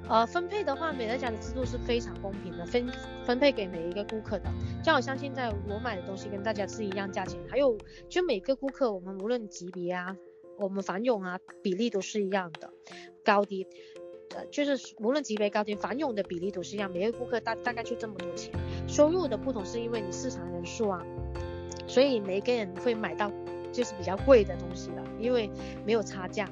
[0.08, 2.86] 呃，分配的话，美乐家的制度是非常公平的，分
[3.24, 4.50] 分配给每一个顾客的，
[4.82, 7.76] 就好像现在我买的东西跟大家是一样价钱，还有
[8.08, 10.16] 就每个顾客我们无论级别啊，
[10.58, 12.72] 我们返佣啊比例都是一样的，
[13.24, 13.66] 高低。
[14.50, 18.52] 就是无论级别高低，返佣的比例都是一样，每个顾客大大概就这么多钱。
[18.86, 21.04] 收入的不同是因为你市场人数啊，
[21.86, 23.30] 所以每个人会买到
[23.72, 25.50] 就是比较贵的东西的，因为
[25.84, 26.48] 没有差价。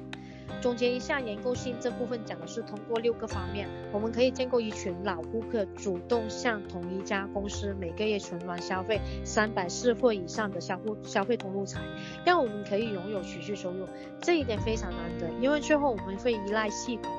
[0.61, 11.81] 总结一下，研购性这部分讲的是通过六个方面，我们可以建构一群老顾客，主动向同一家公司每个月存完消费三百四或以上的消费消费通路财，
[12.25, 13.85] 让我们可以拥有持续收入。
[14.21, 17.11] 这一点非常难得，因为最后我们会依赖系统。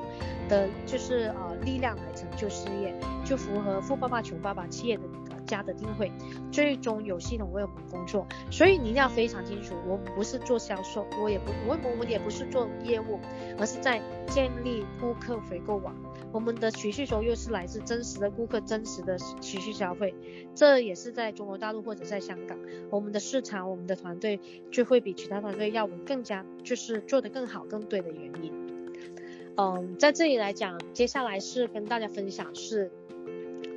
[0.49, 2.03] 的就是呃力量来
[2.37, 2.93] 就事业，
[3.25, 5.03] 就符合富爸爸穷爸爸企业的、
[5.45, 6.11] 家的定位，
[6.51, 8.25] 最终有系统为我们工作。
[8.49, 13.19] 所以你一定要非常清楚，我不是做销售，我也不我我们也不是做业务，
[13.57, 15.95] 而是在建立顾客回购网。
[16.31, 20.15] 我们的持续收入是来自真实的顾客，真实的持续消费。
[20.55, 22.57] 这也是在中国大陆或者在香港，
[22.89, 24.39] 我们的市场，我们的团队
[24.71, 28.70] 就会比其他团队要我们更加就是做得更好、更对的原因。
[29.57, 32.91] 嗯，在这里来讲，接下来是跟大家分享是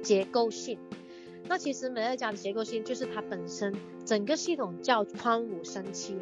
[0.03, 0.79] 结构性。
[1.47, 3.75] 那其实美乐家的结构性就是它本身
[4.07, 6.17] 整个系统叫宽五升七。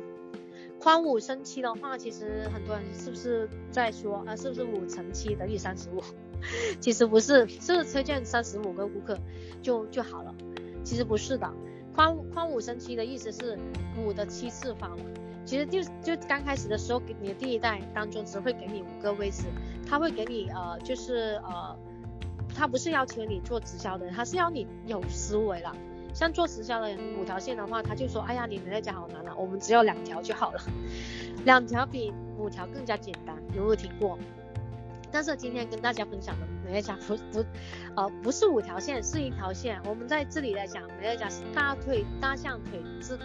[0.80, 6.02] 宽五升七的话，其实很多人是不是在说啊，是不是五乘七等于三十五？
[6.80, 9.16] 其实不是，是不是推荐三十五个顾客
[9.62, 10.34] 就就好了？
[10.82, 11.48] 其实不是的，
[11.94, 13.56] 宽宽五升七的意思是
[13.96, 14.98] 五的七次方。
[15.44, 19.44] 其实就就刚开始的时候，给你的第一代当中只会给你五个位置，
[19.88, 21.76] 他会给你呃就是呃
[22.54, 25.74] 他不是要求你做直销的人，他是要你有思维了。
[26.14, 30.60] 像做直销的人，五条线的话，他就说，哎呀，你美乐家好难啊，我们只有两条就好了，
[31.46, 34.18] 两条比五条更加简单，有没有听过？
[35.10, 37.44] 但是今天跟大家分享的美乐家不不，
[37.96, 39.80] 呃，不是五条线，是一条线。
[39.86, 43.24] 我们在这里来讲，美乐家是大腿大象腿制度。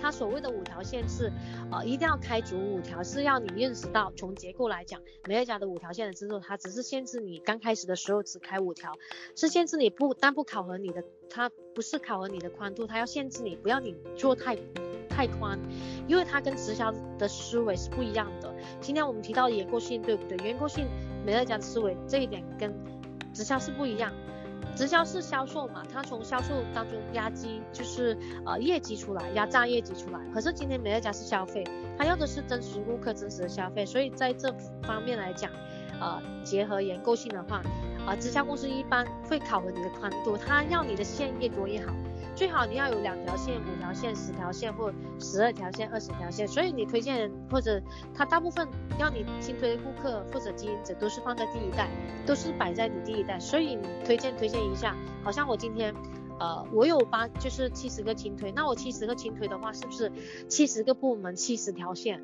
[0.00, 1.32] 它所谓的五条线是，
[1.70, 8.92] 呃，一定要开足五条，是要你认识到，从结构来讲，美乐家的五条线的制度，它只是限制你刚开始的时候只开五条，
[9.34, 14.56] 是限制你不，但不考核你的，它不是考核你的宽度，它要限制你，不要你做太
[15.08, 15.58] 太宽，
[16.06, 18.54] 因为它跟直销的思维是不一样的。
[18.80, 20.36] 今天我们提到结构性，对不对？
[20.46, 20.86] 员工性
[21.24, 22.72] 美乐家的思维这一点跟
[23.32, 24.12] 直销是不一样。
[24.76, 30.20] 直销是销售嘛，他从销售当中压机，就是呃业绩出来，压榨业绩出来。
[30.34, 31.64] 可是今天美乐家是消费，
[31.96, 35.50] 他要的是真实顾客真实的消费，所以在这方面来讲，
[36.00, 37.56] 呃结合研构性的话，
[38.04, 41.92] 啊、呃、直销公司一般会考核你的宽度，它要你的线越多越好。
[42.34, 47.80] 最好你要有两条线、五条线、十条线或十二条线、二十条线，所以你推荐或者
[48.14, 51.88] 他大部分要你新推的顾客或者经营者都是放在第一代，
[52.26, 55.94] 都是摆在你第一代，所以你推荐推荐一下，好像我今天，
[56.38, 60.12] 呃，我有八就是七十个轻推，那我七十个轻推的话，是不是
[60.46, 62.22] 七十个部门七十条线？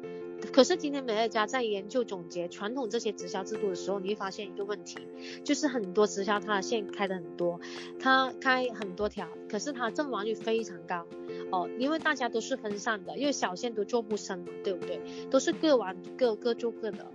[0.50, 4.98] 可是今天美乐家在研究总结传统这些直销制度的时候，你会发现一个问题，
[5.44, 7.60] 就是很多直销它的线开的很多，
[8.00, 11.06] 它开很多条，可是它阵亡率非常高
[11.50, 15.00] 哦，因为大家都是分散的，因为小线都做不深嘛，对不对？
[15.30, 17.06] 都是各玩各各做各的，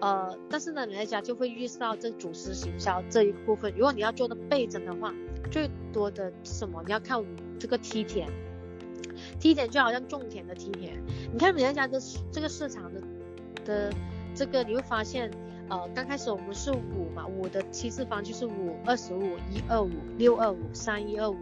[0.00, 5.14] 呃，但是呢，美乐家就会遇到这组织行销这一部分，如果你要做的倍增的话，
[5.50, 6.82] 最多的什么？
[6.84, 7.24] 你要看
[7.58, 8.28] 这个梯田。
[9.38, 10.92] 梯田就好像种田的梯田，
[11.32, 12.00] 你看美乐家的
[12.32, 13.00] 这个市场的
[13.64, 13.92] 的
[14.34, 15.30] 这个，你会发现，
[15.68, 21.36] 呃，刚开始我们是五嘛，五的七次方就是五二十五一二五六二五三一二五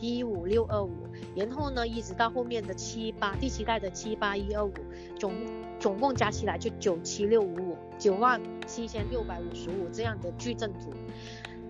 [0.00, 0.90] 一五六二五，
[1.36, 4.72] 然后呢，一直到后面的七八第七代的七八一二五，
[5.18, 5.32] 总
[5.78, 10.90] 总共加起来就九七六五五九万七千六百五十五这样的矩阵图。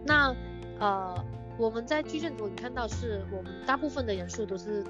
[0.04, 0.34] 那
[0.78, 1.24] 呃，
[1.58, 4.84] 我们在矩阵图你看到是我们大部分的人数都是。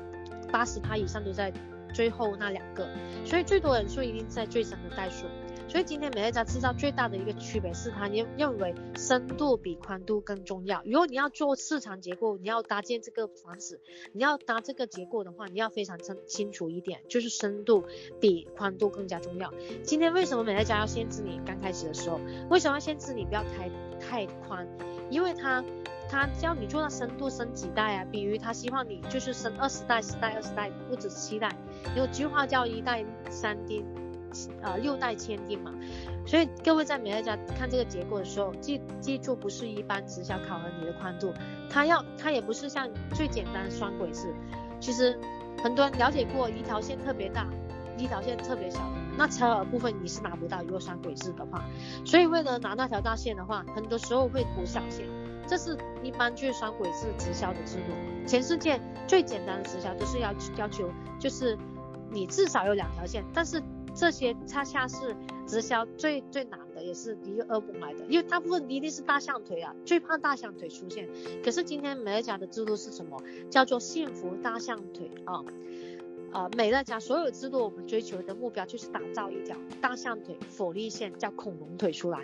[0.53, 1.53] 八十趴以上都在
[1.93, 2.87] 最后那两个，
[3.25, 5.27] 所以最多人数一定在最深的代数。
[5.69, 10.83] 所以今天美乐家制造最大的一个区别是，他认认为深度比宽度更重要。
[10.85, 13.81] 如果你要做市场结构，你要搭建这个房子，
[14.13, 17.85] 你要搭这个结构的话，你要非常清清楚一点，就是深度
[18.21, 19.51] 比宽度更加重要。
[19.83, 22.21] 今天为什么美乐家要限制你刚开始的时候？
[22.51, 24.67] 为什么要限制你不要开太宽？
[25.09, 25.65] 因为它。
[26.13, 28.07] 他叫你做到深度升几代啊？
[28.13, 31.51] 比如他希望你就是升二十代、十代、二十代，不止七代。
[31.97, 33.83] 有句话叫一代三丁，
[34.61, 35.73] 呃，六代千丁嘛。
[36.27, 41.33] 所以各位在美乐家看这个结构的时候，记记住不是一般直销考核你的宽度，
[41.71, 44.35] 它要它也不是像最简单双轨制。
[44.79, 45.19] 其实
[45.65, 47.49] 很多人了解过，一条线特别大，
[47.97, 48.81] 一条线特别小，
[49.17, 51.65] 那车耳部分你是拿不到，如果双轨制的话。
[52.05, 55.07] 所以为了拿那条大线的话，很多时候会补小线。
[55.53, 57.93] 这是一般就是双轨制直销的制度。
[58.27, 61.59] 全世界最简单的直销都是要要求，就是
[62.11, 63.23] 你至少有两条线。
[63.35, 63.63] 但是
[63.95, 65.15] 这些恰恰是
[65.47, 68.07] 直销最最难的，也是一个噩梦来的。
[68.09, 71.07] 因为大部分一定是大象腿啊，最怕大象腿出现。
[71.45, 73.23] 可是今天美乐家的制度是什么？
[73.51, 75.45] 叫做幸福大象腿啊！
[76.33, 82.21] 啊、美乐家所有制度，我们追求的目标就是打造一条大象腿火力线，叫恐龙腿出来。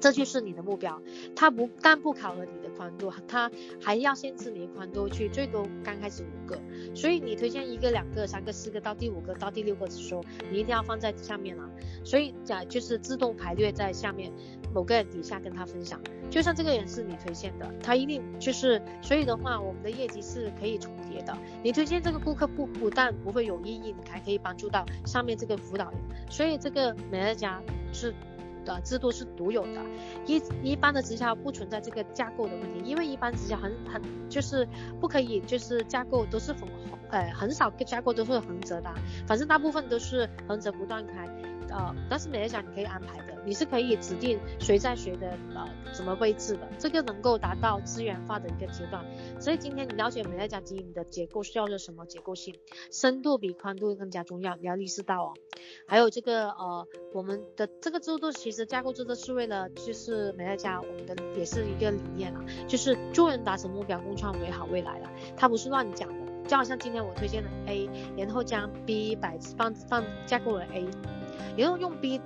[0.00, 1.00] 这就是你的目标，
[1.34, 6.58] 他不但不考核你的宽度，他还要限制你的宽度去最多刚开始五个，
[6.94, 11.68] 所以你推荐一个、两个、三个、四个到第五个到第六个的时候，你一定要放在下面啊。
[12.04, 14.32] 所以讲就是自动排列在下面
[14.74, 21.36] 某个人底下跟他分享，就像这个人是你推荐的，他一定就是，所以的话我们的业绩是可以重叠的。
[21.62, 27.60] 你推荐这个顾客不不但不会有意义，你还可以帮助到上面这个辅导员，所以这个美乐家
[27.92, 28.14] 是。
[28.66, 29.80] 的制度是独有的，
[30.26, 34.68] 一一般的直销不存在这个架构的问题，因为一般直销很很就是
[35.00, 36.68] 不可以，就是架构都是横，
[37.08, 38.92] 呃很少个架构都是横折的，
[39.26, 41.26] 反正大部分都是横折不断开，
[41.70, 43.36] 呃，但是美乐家你可以安排的。
[43.44, 49.04] 你是可以指定谁在谁的呃什么位置的，这个能够达到资源化的一个阶段。
[49.40, 52.58] 所以今天你了解美乐家经营的结构是叫做什么结构性？
[52.90, 55.34] 深度比宽度更加重要，你要意识到哦。
[55.86, 65.08] 还有这个呃我们的这个制度其实架构制度是为了就是美乐家我们的也是一个理念啊，就是助人达成目标，共创美好未来了。
[65.36, 67.88] 它不是乱讲的，就好像今天我推荐了 A，
[68.18, 70.84] 然后将 B 摆放放架构了 A，
[71.56, 72.20] 然后用 B。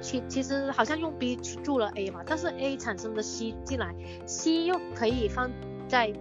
[0.00, 3.94] 其其实好像用 B 去注了 A 嘛，但是 A 产生的 C 进来
[4.26, 5.48] ，C 又可以放
[5.86, 6.12] 在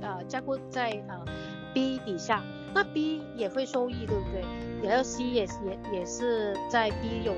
[0.00, 1.24] 呃加固在呃
[1.72, 2.42] B 底下，
[2.74, 4.42] 那 B 也会受益，对不对？
[4.82, 7.32] 然后 C 也也也是在 B 有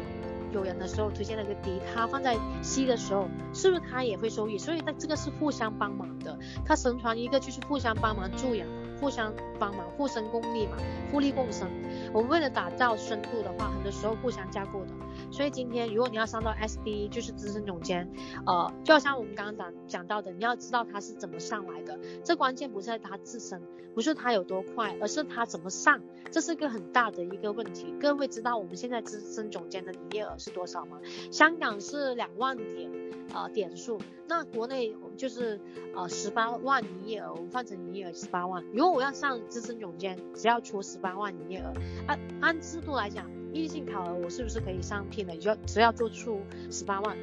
[0.55, 4.57] 有人的时候推荐了个 D，它放在 C 的时候，是不是它也会受益？
[4.57, 8.67] 所以它这个是互相帮忙的，它神传一个就是互相帮忙助养。
[9.01, 10.77] 互相帮忙，互生共利嘛，
[11.11, 11.69] 互利共生。
[12.13, 14.89] 我们为了打造深度的话，很多时候互相架构的。
[15.31, 18.11] 所以今天如果你要上到 SD，就是资深总监，
[18.47, 21.99] 呃，就好像我们刚刚讲讲到的，你要知道他是怎么上来的。
[22.25, 23.63] 这关键不是在他自身，
[23.95, 26.01] 不是他有多快，而是他怎么上，
[26.31, 27.95] 这是个很大的一个问题。
[28.01, 31.01] 各位知道我们现在资深总监的营业额是多少吗？
[31.31, 32.91] 香港是两万点。
[33.33, 35.61] 呃，点数，那国内就是
[35.95, 38.65] 呃十八万营业额，我们换成营业额十八万。
[38.73, 41.73] 如果我要上资深总监，只要出十八万营业额，
[42.09, 45.37] 按按制度来讲，异性考核我是不是可以上聘的？
[45.37, 46.41] 就只要做出
[46.71, 47.17] 十八万，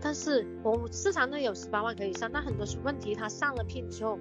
[0.00, 4.18] 但是我市场内有十八万可以上，但很多问题他上了聘之后，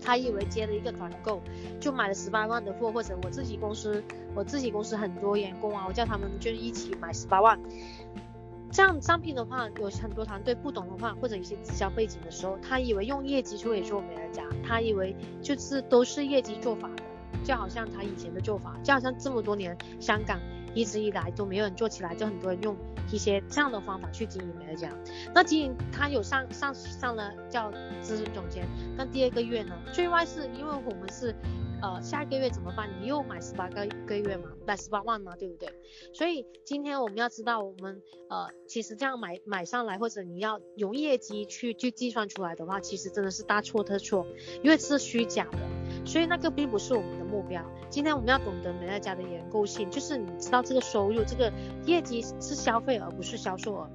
[0.00, 1.40] 他以为接了一个团购，
[1.80, 4.02] 就买了十八万的货，或者我自己公司，
[4.34, 7.58] 我自己公司很多员工啊，我叫他们就一起买十八万。
[8.70, 17.02] 这样上品的话，有很多团队不懂的话，或者一些直销背景的时候，他以为用业绩就可以做美乐家，他以为就是都是业绩做法的，
[17.42, 20.38] 就好像他以前的做法，就好像这么多年香港
[20.76, 22.76] 一直以来都没有人做起来，就很多人用
[23.10, 24.90] 一些这样的方法去经营美乐家。
[25.34, 27.72] 那经营他有上上上了叫
[28.02, 28.66] 资深总监，
[28.96, 31.34] 但第二个月呢，最外是因为我们是。
[31.82, 32.88] 呃，下一个月怎么办？
[33.00, 35.68] 你又买十八个个月嘛，买十八万嘛，对不对？
[36.12, 44.26] 所以今天我们要知道，我们呃，其实这样买买上来，或者你要用业绩去去计算出来的话，其实真的是大错特错，
[44.62, 45.58] 因为是虚假的。
[46.06, 47.62] 所以那个并不是我们的目标。
[47.90, 51.52] 今天我们要懂得美乐家的结构性，就是你知道这个收入，这个
[51.84, 53.90] 业绩是消费而不是销售额。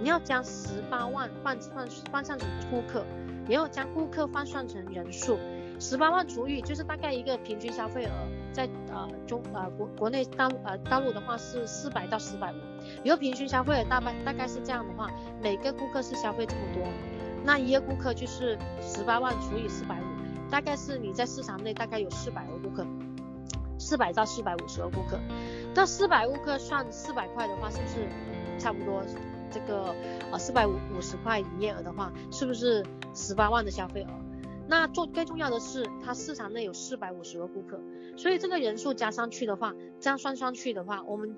[0.00, 3.04] 你要将十八万换换换算成顾客，
[3.48, 5.38] 也要将顾客换算成人数。
[5.78, 8.10] 十八万除以就是大概一个平均消费额，
[8.52, 12.56] 在呃中呃国国内大呃大陆的话是四百到四百五，
[13.04, 15.10] 一个平均消费额大概大概是这样的话，
[15.42, 16.82] 每个顾客是消费这么多，
[17.44, 22.86] 那一个顾客就是十八万除以四百五，大概是你在市场内大概有四百个顾客，
[23.78, 25.18] 四百到四百五十个顾客，
[25.74, 28.08] 那四百顾客算四百块的话，是不是
[28.58, 29.02] 差不多
[29.50, 29.94] 这个
[30.32, 32.82] 呃四百五五十块营业额的话，是不是
[33.14, 34.08] 十八万的消费额？
[34.68, 37.80] 那做更重要的是，他市场内有四百五十个顾客，
[38.16, 41.36] 所以这个人数加上去的话，这样算上去的话，我们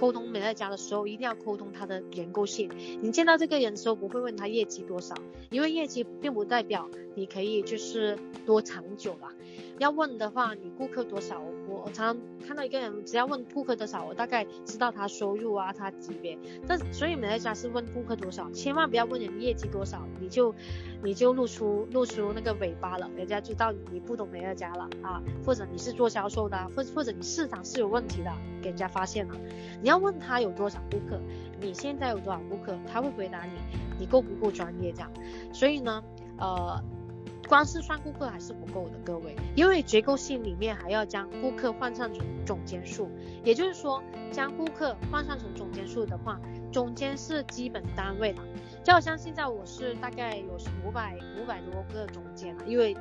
[0.00, 2.70] 沟通美乐家的时候一定要沟通他的连购性。
[3.00, 5.14] 你见到这个人的时候，不会问他业绩多少，
[5.50, 9.32] 因为业绩并不代表你可以就是多长久啦。
[9.78, 11.42] 要问的话，你顾客多少？
[11.84, 12.16] 我常常
[12.46, 16.38] 看到一个人，只要问顾客多少，我大概知道他收入啊，他级别。
[16.66, 20.54] 但所以美乐家是问顾客多少，千万不要问人业绩多少，你就
[21.02, 29.34] 你就露出露出那个尾巴了，人家知道你不懂美乐家了啊，或者你是做销售的，或者或者你市场是有问题的，给人家发现了。
[29.82, 31.20] 你要问他有多少顾客，
[31.60, 33.52] 你现在有多少顾客，他会回答你，
[33.98, 35.10] 你够不够专业这样。
[35.52, 36.02] 所以呢，
[36.38, 36.82] 呃。
[37.48, 43.10] 光是算顾客还是不够的，各位，因为结构性里面还要将顾客换算成总监数，
[43.44, 46.40] 也就是说，将顾客换算成总监数的话，
[46.72, 48.42] 总监是基本单位了。
[48.82, 52.94] 就好像现在我是大概有五百五百多个总监了，因为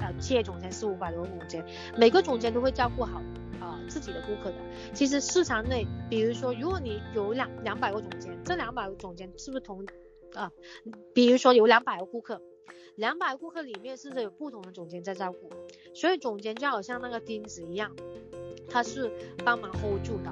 [0.00, 1.64] 呃企业总监是五百多个总监，
[1.96, 3.20] 每个总监都会照顾好、
[3.60, 4.56] 呃、自己的顾客的。
[4.94, 9.84] 其实市场内，比如说如果你有两两百个总监，这两百个总监是不是同
[10.34, 10.50] 啊？
[11.14, 12.40] 比如说有两百个顾客。
[12.96, 15.50] 两百顾客里面是有不同的总监在照顾，
[15.94, 17.94] 所以总监就好像那个钉子一样，
[18.70, 19.10] 他是
[19.44, 20.30] 帮忙 hold 住的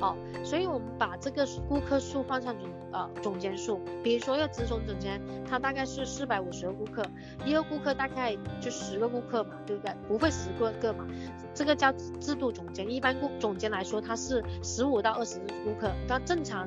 [0.00, 0.16] 哦。
[0.42, 7.04] 所以我们把这个顾客数换算成呃总监数，比如说一个资深总监，他大概是四百五十个顾客，
[7.44, 9.94] 一个顾客大概就十个顾客嘛，对不对？
[10.08, 11.06] 不会十个个嘛，
[11.52, 12.90] 这个叫制度总监。
[12.90, 16.66] 一般顾总监来说，他是十五到二十个顾客，那正常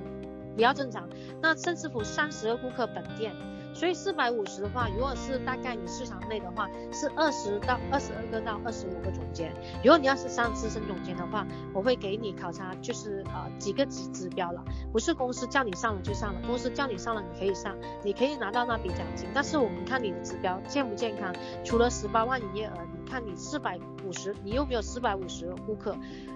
[0.56, 1.10] 比较正常。
[1.42, 3.34] 那甚至乎三十个顾客本店。
[3.80, 9.54] 所以四百五十的话，如果是大概你市场内的话，是二十到二十二个到二十五个总监。
[9.82, 14.62] 如果你要是上资深总监的话，我会给你考察，就是呃几个指指标了，
[14.92, 17.74] 不是公司叫你上了就上了，公司叫你上了你可以上，
[18.04, 21.34] 你可以拿到那笔奖金，但是我们看你的指标健不健康。
[21.64, 25.96] 除了十八万营业额，你看你四百五十，你有没有四百五十顾客？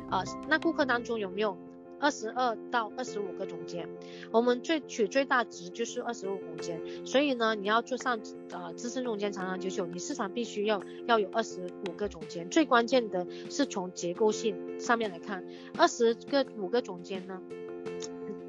[0.10, 1.58] 呃，那顾客当中有没有？
[2.04, 3.88] 二十二到二十五个总监，
[4.30, 8.20] 我们最取最大值就是二十五总监，所以呢，你要做上
[8.52, 12.50] 呃资深总监长长久久，你市场必须要要有二十五个总监。
[12.50, 15.46] 最关键的是从结构性上面来看，
[15.78, 17.42] 二十个五个总监呢，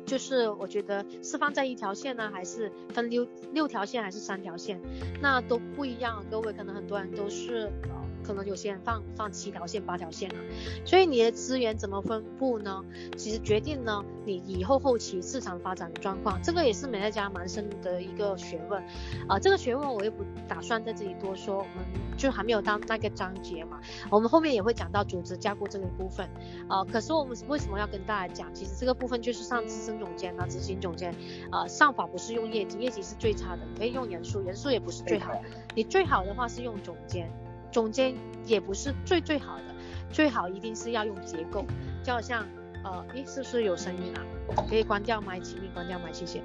[0.05, 4.80] 就是我觉得是放在一条线呢，还是分六六条线，还是三条线，
[5.22, 6.24] 那都不一样。
[6.28, 7.70] 各位可能很多人都是。
[8.24, 10.36] 可能有些人放放七条线、八条线了，
[10.84, 12.82] 所以你的资源怎么分布呢？
[13.16, 18.82] 其实决定呢你以后后期市场发展的状况，这个也是美乐家蛮深的一个学问
[19.28, 19.40] 啊、呃。
[19.40, 21.84] 这个学问我也不打算在这里多说，我们
[22.16, 23.78] 就还没有到那个章节嘛。
[24.10, 26.26] 我们后面也会讲到组织架构这个部分
[26.68, 26.84] 啊、呃。
[26.86, 28.54] 可是我们为什么要跟大家讲？
[28.54, 31.12] 其实这个部分就是上资深总监啊、执行总监
[31.50, 35.42] 啊、呃，上法不是用业绩，业绩是最差的，可以用人数，人数也不是最好的。
[35.74, 37.30] 你最好的话是用总监。
[37.74, 38.14] 中间
[38.46, 39.64] 也不是最最好的，
[40.12, 41.64] 最好一定是要用结构，
[42.04, 42.46] 就好像
[42.84, 44.22] 呃，诶，是不是有声音啊？
[44.70, 46.40] 可以关掉麦，请你关掉麦，谢谢。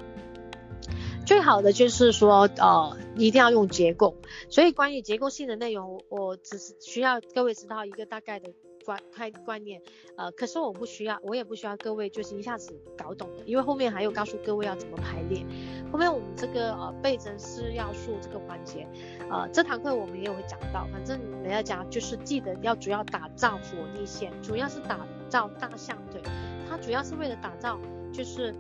[1.27, 4.15] 最好的就是说呃，一定要用结构，
[4.49, 8.49] 所以关于结构性的内容，我只是需要各位知道一个大概的。
[8.90, 9.80] 观开观念，
[10.16, 15.46] 呃，可是我不需要，我也不需要各位就是一下子搞懂，因为后面还有告诉各位要怎么排列。
[15.92, 18.88] 后面我们这个呃倍增四要素这个环节，
[19.30, 20.88] 呃，这堂课我们也有会讲到。
[20.92, 26.20] 反正美乐家就是记得要主要打造火力线，主要是打造大象腿，
[26.68, 27.80] 它主要是为了打造
[28.12, 28.56] 就是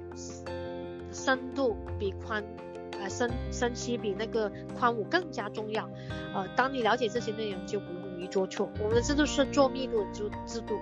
[1.11, 2.43] 深度比宽，
[2.99, 5.89] 呃深深七比那个宽五更加重要。
[6.35, 7.98] 呃，当你了解这些内容就不。
[8.27, 10.79] 做错，我们制度是做密度的制制度，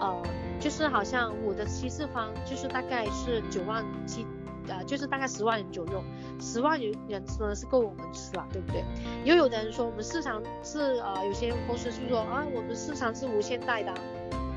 [0.00, 0.22] 呃，
[0.58, 4.26] 就是好像五的七次方就是大概是九万七，
[4.68, 6.02] 呃，就是大概十万人左右，
[6.40, 8.84] 十万人人呢是够我们吃了，对不对？
[9.24, 13.94] 又有的人说我们市场是呃，有些公司是说啊，我们市场是无限大的，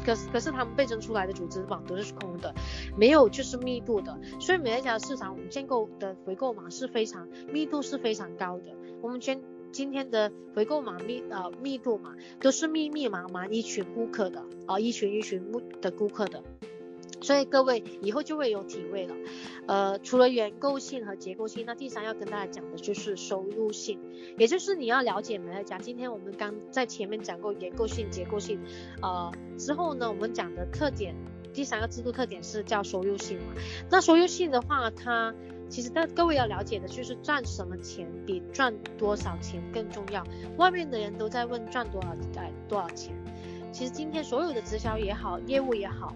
[0.05, 2.53] 可是可是他们倍增出来的组织网都是空的，
[2.97, 9.41] 没有就是密度的，所以每一家市场我们建构的回购码是非常密度是非常高的，我们全。
[9.73, 15.51] 今天的回购码密呃密度嘛，都是密密麻麻一群顾客的啊、一群一群
[15.81, 16.43] 的顾客的，
[17.21, 19.15] 所以各位以后就会有体会了。
[19.65, 23.99] 呃，除了原构性和结构性，那第三要跟大家讲的就是收入性，
[24.37, 25.79] 也就是你要了解美乐家。
[25.79, 28.59] 今天我们刚在前面讲过原构性、结构性，
[29.01, 31.15] 呃之后呢，我们讲的特点，
[31.51, 33.53] 第三个制度特点是叫收入性嘛。
[33.89, 35.33] 那收入性的话，它
[35.73, 40.23] 其实，但各位要了解的就是赚什么钱比赚多少钱更重要。
[40.57, 43.11] 外面的人都在问赚多少，哎，多少钱。
[43.71, 46.13] 其实今天所有的直销也好，业务也好。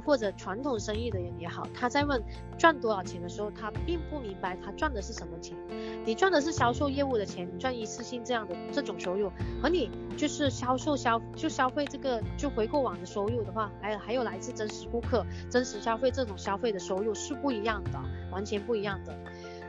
[0.00, 2.22] 或者传统生意的人也好，他在问
[2.58, 5.56] 赚多少钱的时候，他并不明白他赚的是什么钱。
[6.04, 9.30] 你赚的是销售业务的钱，你赚一次性这样的这种收入，
[9.62, 18.00] 和你就是销售消就消费这个就回购网的收入的话，还有还有来自真实顾客、真实消费这种消费的收入是不一样的，
[18.32, 19.14] 完全不一样的。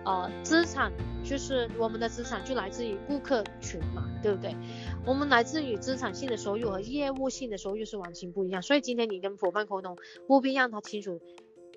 [0.04, 0.91] 呃，资产
[1.24, 4.56] 就是我们的资产就来自于顾客群嘛，对不对？
[5.06, 9.97] 我们来自于资产性的收入和业务性的收入是完全不一样，所以今天你跟伙伴沟通，
[10.28, 11.22] 务必让他清楚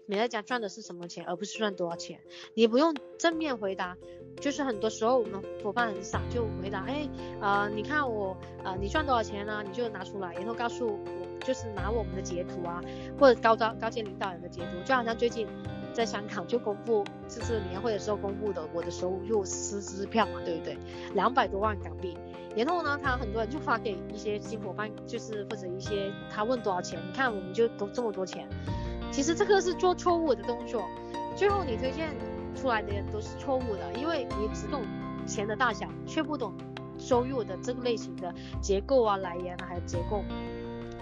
[0.06, 2.20] 美乐家赚的是什么钱，而不是赚多少钱。
[2.54, 3.96] 你不用正面回答，
[4.40, 7.08] 就是很多时候我们伙伴很傻，就回答，哎，
[7.42, 9.62] 呃，你看我，呃，你赚多少钱呢？
[9.66, 12.80] 你就拿出来，然后告诉我，就是拿我们的截图啊，
[13.18, 15.46] 或者高高高阶领导人的截图，就好像最近。
[15.94, 20.76] 在香港就公布，就是年会的时候公布的我的收入实支票嘛，对不对？
[21.14, 22.18] 两百多万港币。
[22.56, 28.48] 然后呢，他很多人就发给一些新伙伴，就是或者一些他问多少钱，你看我们就都这么多钱。
[29.10, 30.84] 其实这个是做错误的动作，
[31.36, 32.14] 最后你推荐
[32.54, 34.82] 出来的人都是错误的，因为你只懂
[35.26, 36.52] 钱的大小，却不懂
[36.98, 40.24] 收入的这个类型的结构啊、来源啊，还有结构。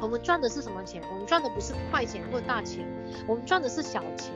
[0.01, 1.03] 我们赚的是什么钱？
[1.11, 2.87] 我们赚的不是快钱或大钱，
[3.27, 4.33] 我们赚的是小钱。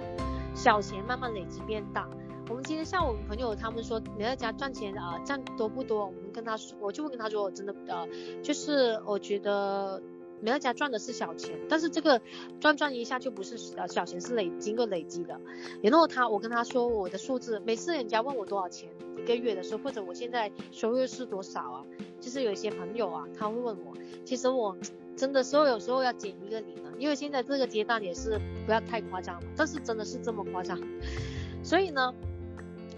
[0.56, 2.08] 小钱慢慢累积变大。
[2.48, 6.06] 我们今天像我们朋友他们说你在家赚钱啊，赚多不多？
[6.06, 8.08] 我们跟他说，我就会跟他说，我真的呃，
[8.42, 10.02] 就是我觉得
[10.40, 12.20] 美乐家赚的是小钱，但是这个
[12.60, 15.40] 赚赚一下就不是呃小钱，是累经过累积的。
[15.82, 21.84] 然后他我跟他说我的数字，每次人家问我多少钱一个月的时候，或者我现在收入是多少啊？
[22.20, 24.76] 就是有一些朋友啊，他会问我，其实我。
[25.16, 30.78] 真的时候有时候要减一个零了，因为现在这个阶段也是不要太夸张了，但是真的是这么夸张，
[31.64, 32.12] 所以呢，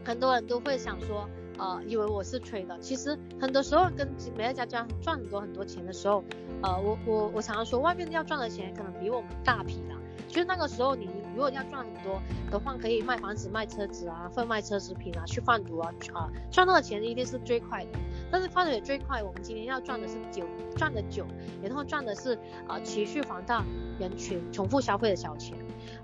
[0.05, 1.29] 很多人都会想说，
[1.59, 6.23] 呃，以为我是吹的，其实很多时候跟美乐家赚赚很多很多钱的时候，
[6.63, 9.95] 呃，我我我常常说，外面要赚的钱可能比我们大批的，
[10.29, 17.99] 就是那个时候你如果要赚很多的话，可以卖房子、卖车子啊，贩卖奢侈品啊，去贩毒啊，啊，赚到的钱一定是最快的。
[18.31, 20.45] 但是放的也最快，我们今天要赚的是久，
[20.77, 21.27] 赚的久，
[21.63, 23.65] 然后赚的是啊、持续庞大
[23.99, 25.57] 人群重复消费的小钱，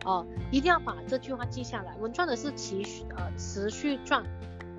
[0.04, 1.94] 哦、一定要把这句话记下来。
[1.96, 4.24] 我们赚的是持续呃持续赚，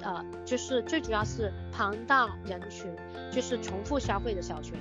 [0.02, 2.94] 呃就是最主要是庞大人群，
[3.32, 4.78] 就是重复消费的小群，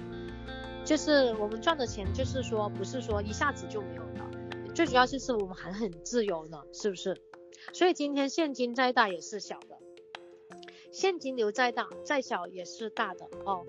[0.85, 4.31] 就是我们赚的钱，就是说不是说一下子就没有了。
[4.75, 7.17] 最主要就是我们还很自由呢，是不是？
[7.73, 9.79] 所以今天现金再大也是小的，
[10.93, 13.65] 现金流再大再小也是大的哦。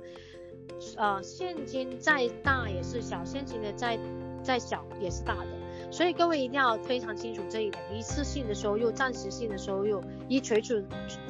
[0.97, 3.97] 呃，现金再大也是小，现金的再
[4.43, 5.64] 再小也是大的。
[5.95, 10.85] 所以各位一定要非常清楚这一点：一次性的收入、暂时性的收入、一锤子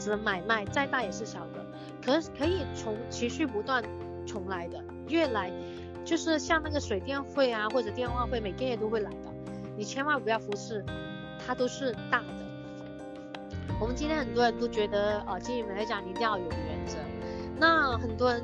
[0.07, 1.63] 的买卖，再大也是小的，
[2.03, 3.83] 可可以从持续不断
[4.25, 5.51] 重来的，越来
[6.03, 9.31] 就是像那个水电费啊或者电话费，每个月都会来的，
[9.77, 10.83] 你千万不要忽视，
[11.45, 13.77] 它都是大的。
[13.79, 16.97] 我们今天很多人都觉得，呃，经营美乐家你一定要有原则。
[17.59, 18.41] 那很多人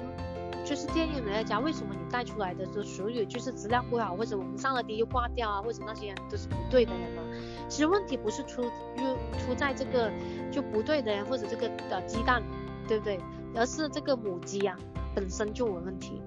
[0.72, 7.22] 就是建议美乐家，为什么你带出来的就属于就是质量不好，或者我们上了碟又挂掉啊，或者那些人都是不对的人呢？
[7.68, 10.10] 其实问题不是出又出在这个
[10.50, 12.42] 就不对的人，或者这个呃鸡蛋，
[12.88, 13.20] 对不对？
[13.54, 14.80] 而是这个母鸡啊
[15.14, 16.22] 本身就有问题。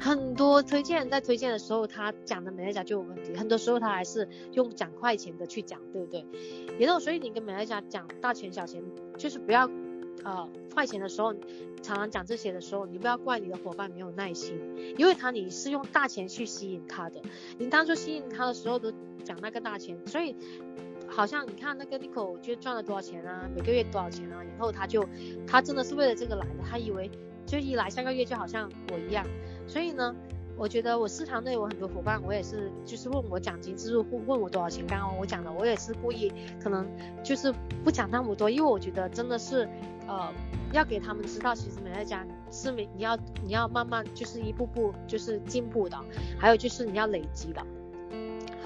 [0.00, 3.36] 很多推荐在推荐的时候，他讲的美乐家就有问题。
[3.36, 6.24] 很多时候他还是用讲块钱的去讲，对不对？
[6.78, 8.82] 也就所以你跟美乐家讲大钱小钱，
[9.18, 9.68] 就是不要
[10.24, 11.34] 呃坏钱的时候，
[11.82, 14.58] 常常讲这些的时候，你不要怪你的伙伴没有耐心，
[14.96, 17.20] 因为他你是用大钱去吸引他的，
[17.58, 18.92] 你当初吸引他的时候都
[19.24, 20.36] 讲那个大钱，所以
[21.08, 25.08] 好像你看那个 Nico 就赚了多少钱啊，每个月多少钱啊，然后他就
[25.46, 27.10] 他真的是为了这个来的，他以为
[27.46, 29.26] 就一来下个月就好像我一样。
[29.66, 30.14] 所以呢，
[30.60, 34.86] 我觉得我市场内有很多伙伴，我也是就是问我奖金制度，问问我多少钱。
[34.86, 36.30] 刚刚我讲的，我也是故意
[36.62, 36.86] 可能
[37.24, 37.50] 就是
[37.82, 39.66] 不讲那么多，因为我觉得真的是
[40.06, 40.30] 呃
[40.74, 45.96] 要给他们知道，其实美乐家是你要你要慢慢就是一步步就是进步的，
[46.38, 47.66] 还有就是你要累积的。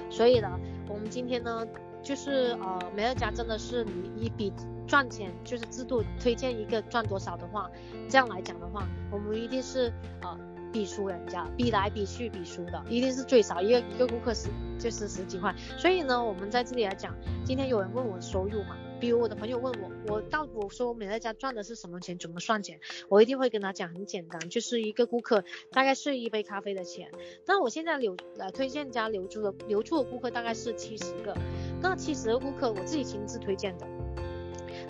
[0.09, 1.65] 所以呢，我们今天呢
[2.03, 4.51] 就是呃美乐家真的是你一笔
[4.85, 7.71] 赚钱就是制度推荐一个赚多少的话，
[8.09, 10.37] 这样来讲的话，我们一定是呃。
[10.75, 15.55] 比输人家，比来比去比输的，一定是最少一个一个顾客十就是十几块。
[15.77, 17.15] 所以呢，我们在这里来讲，
[17.45, 27.09] 今天有人问我收入嘛，比如我的朋友问我，我到我说我美乐家赚的是什么钱，怎么算钱，我一定会跟他讲很简单，就是一个顾客大概是一杯咖啡的钱。
[27.45, 31.37] 那我现在留呃推荐加留住的留住的顾客大概是七十个，
[31.81, 33.87] 那七十个顾客我自己亲自推荐的。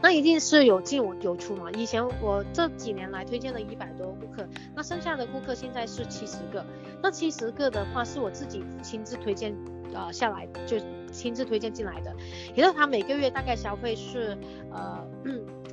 [0.05, 1.71] 那一定是有进有出嘛。
[1.71, 6.63] 以前我这几年来推荐了一百多个顾客，那剩下的顾客现在是七十个。
[7.01, 9.57] 那七十个的话是我自己亲自推荐
[9.95, 10.77] 呃下来，就
[11.11, 12.15] 亲自推荐进来的。
[12.53, 14.37] 也就是他每个月大概消费是
[14.71, 15.03] 呃，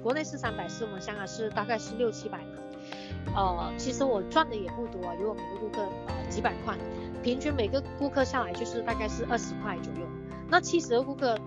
[0.03, 3.35] 国内是三百四，我们香港是大概是六七百嘛。
[3.37, 6.74] 呃，其实我赚的也不多，因为我每个顾客呃几百块，
[7.22, 10.09] 平均每个顾客下来就是大概是二十块左右。
[10.49, 11.39] 那七十个顾客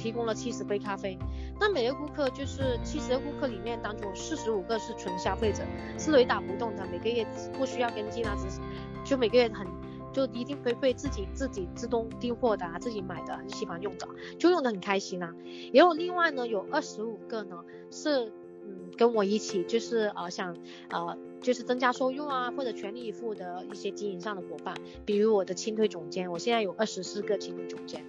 [0.00, 1.18] 提供了七十杯咖啡。
[1.60, 5.62] 那每个顾客就是七十个顾客里面当中四十五个是纯消费者，
[5.98, 8.60] 是雷打不动的，每个月不需要跟进啊，只是
[9.04, 9.66] 就每个月很
[10.12, 15.34] 就一定会会自己自己自动订货的啊，自己买的很喜欢用的，就用的很开心啊。
[15.44, 18.32] 也有另外呢有二十五个呢是
[18.64, 20.56] 嗯跟我一起就是呃想
[20.88, 24.74] 呃就是增加收入啊或者全力以赴的一些经营上的伙伴，
[25.04, 28.04] 比如我的轻推总监，我现在有二十四个轻推总监，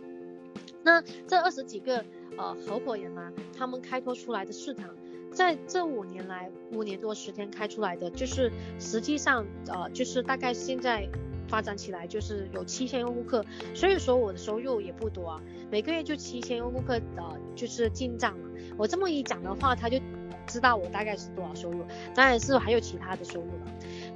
[0.84, 2.03] 那这二十几个。
[2.38, 4.89] 呃，合伙人啊，他们开拓出来的市场，
[5.34, 11.09] 在这五年来，五年多时间开出来的，就是实际上，呃，就是大概现在
[11.49, 18.49] 发展起来就是有七千个顾客，所以说我的收入也不多啊，每个月就七千个顾客，呃，就是进账嘛。
[18.77, 19.99] 我这么一讲的话，他就
[20.47, 21.84] 知道我大概是多少收入，
[22.15, 23.67] 当然是还有其他的收入了。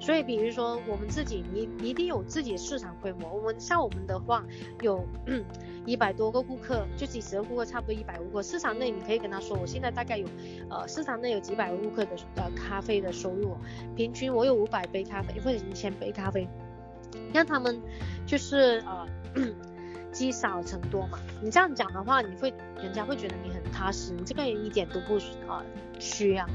[0.06, 3.28] 所以，比如说我们自己，你一定有自己的市场规模。
[3.34, 4.46] 我们像我们的话，
[4.82, 5.04] 有
[5.84, 8.44] 一百多个顾客，就几十个顾客，差不多一百五个。
[8.44, 10.28] 市场内你可以跟他说，我现在大概有，
[10.70, 13.58] 呃，市场内有几百个顾客的呃咖啡的收入，
[13.96, 16.48] 平均我有五百杯咖啡或者一千杯咖啡，
[17.34, 17.82] 让他们
[18.28, 19.08] 就是呃
[20.12, 21.18] 积少成多嘛。
[21.42, 25.16] 你这样讲的话，你会人家会觉得你很踏实，你这个人一点都不
[25.52, 25.66] 啊
[25.98, 26.48] 虚啊。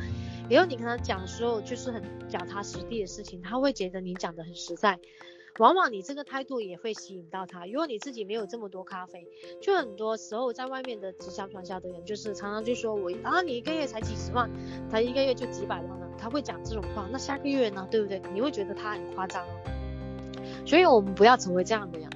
[0.51, 4.99] 然后你跟他讲的时候，就是很脚踏实地的事情，他会觉得你讲的很实在。
[5.59, 7.67] 往往你这个态度也会吸引到他。
[7.67, 9.27] 如果你自己没有这么多咖啡，
[9.61, 14.51] 就很多时候在外面的直销传销的人，就是常常就说我啊，你一个月才几十万，
[14.91, 17.09] 他一个月就几百万了，他会讲这种话。
[17.13, 18.23] 那下个月呢，对不对？
[18.33, 19.51] 你会觉得他很夸张哦。
[20.65, 22.09] 所以我们不要成为这样的人。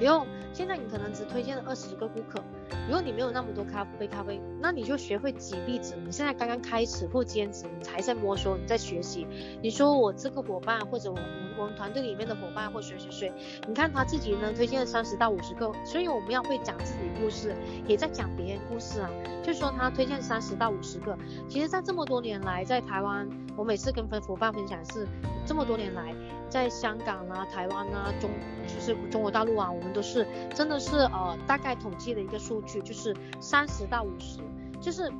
[0.00, 2.42] 然后现在你可能只推荐了二十个顾客。
[2.86, 5.94] 如果你没有那么多咖啡咖啡，那你就学会举例子。
[6.04, 9.26] 你现在刚刚开始或兼职，你才在摸索，你在学习。
[9.62, 11.24] 你说我这个伙伴或者我们
[11.56, 13.32] 我们团队里面的伙伴或谁谁谁，
[13.68, 17.54] 你看他自己呢推荐了三十到五十个，所以我们要会讲自己故事，
[17.86, 19.08] 也在讲别人故事啊。
[19.44, 21.16] 就说他推荐三十到五十个，
[21.48, 25.06] 其实在这么多年来，在台湾，我每次跟分伙伴分享是
[25.46, 26.14] 这么多年来。
[26.48, 28.28] 在香港啊、台湾啊、中
[28.66, 34.40] 就是中国大陆啊，我们都是真的是呃大概统计的一个数据，就是三十到五十，
[34.80, 35.12] 就是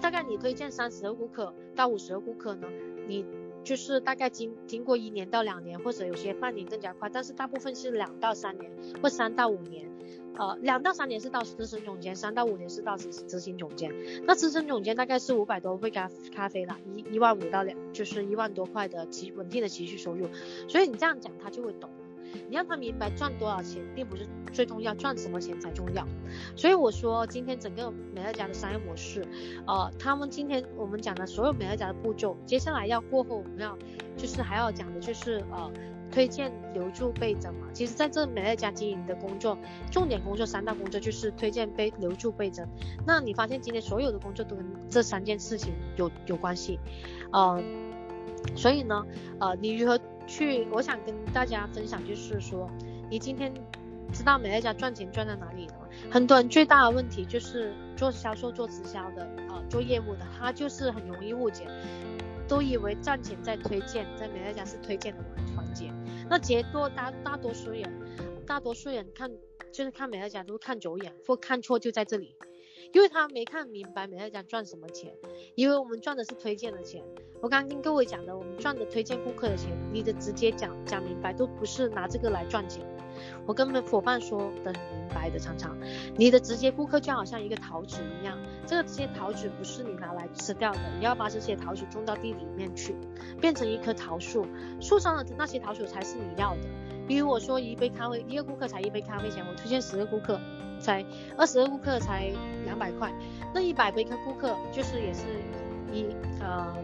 [0.00, 2.68] 大概你推荐三十个顾客到五十个顾客呢，
[3.06, 3.24] 你
[3.62, 8.70] 就是大概经经过一年到两年，或者有些半年更加快，但是大部分是两到三年
[9.02, 9.88] 或三到五年。
[10.36, 13.94] 呃，两到三年是到资深总监，三到五年是到执执行总监。
[14.26, 20.28] 那资深总监大概是五百多杯咖咖啡啦，一一万五到两，就是一万多块的持稳定的持续收入。
[20.68, 21.88] 所以你这样讲，他就会懂。
[22.48, 26.06] 你让他明白赚多少钱并不是最重要，赚什么钱才重要。
[26.56, 29.26] 所以我说今天整个美乐家的商业模式，
[29.66, 33.76] 呃，他们今天我们讲的所有美乐家的步骤，接下来要过后我们要
[34.16, 35.70] 就是还要讲的就是呃。
[36.10, 39.58] 推荐、留住、倍增嘛，其实在这美乐家经营的工作，
[39.90, 42.64] 重点工作三大工作就是推荐、被留住、倍增。
[43.04, 46.78] 那你发现今天所有的工作都跟这三件事情有有关系，
[47.32, 47.60] 呃，
[48.54, 49.04] 所以呢，
[49.40, 50.66] 呃，你如何去？
[50.70, 52.70] 我想跟大家分享，就是说，
[53.10, 53.52] 你今天
[54.12, 55.88] 知道美乐家赚钱赚在哪里了吗？
[56.10, 61.66] 很多人最大的问题就是做销售、做直销的，呃，做业务的，他就是很容易误解，
[62.48, 65.24] 都以为赚钱在推荐，在美乐家是推荐的
[65.56, 65.92] 环节。
[66.28, 67.82] 那绝多大大多数人，
[68.46, 69.30] 大多数人看
[69.72, 72.36] 就是看美乐家都看走眼，或看错就在这里，
[72.94, 75.12] 因为他没看明白美乐家赚什么钱，
[75.56, 77.02] 因为我们赚的是推荐的钱。
[77.42, 82.86] 我刚刚跟各位讲的，我们赚的推荐顾客的钱，你的直接讲讲明白，都不是拿这个来赚钱。
[83.46, 85.76] 我跟我们伙伴说的很明白的，常常
[86.16, 92.94] 你的直接顾客就好像一个桃子一样，这个这些桃子不是你拿来吃掉的，你要把这些桃子种到地里面去，
[93.40, 94.46] 变成一棵桃树，
[94.80, 96.62] 树上的那些桃子才是你要的。
[97.06, 100.40] 比如我说一杯咖啡，一个顾客才一杯咖啡钱，我推荐十个顾客
[100.80, 101.04] 才
[101.36, 102.32] 二十个顾客才
[102.64, 103.12] 两百块，
[103.54, 105.22] 那一百杯客顾客就是也是
[105.92, 106.06] 一
[106.40, 106.74] 呃。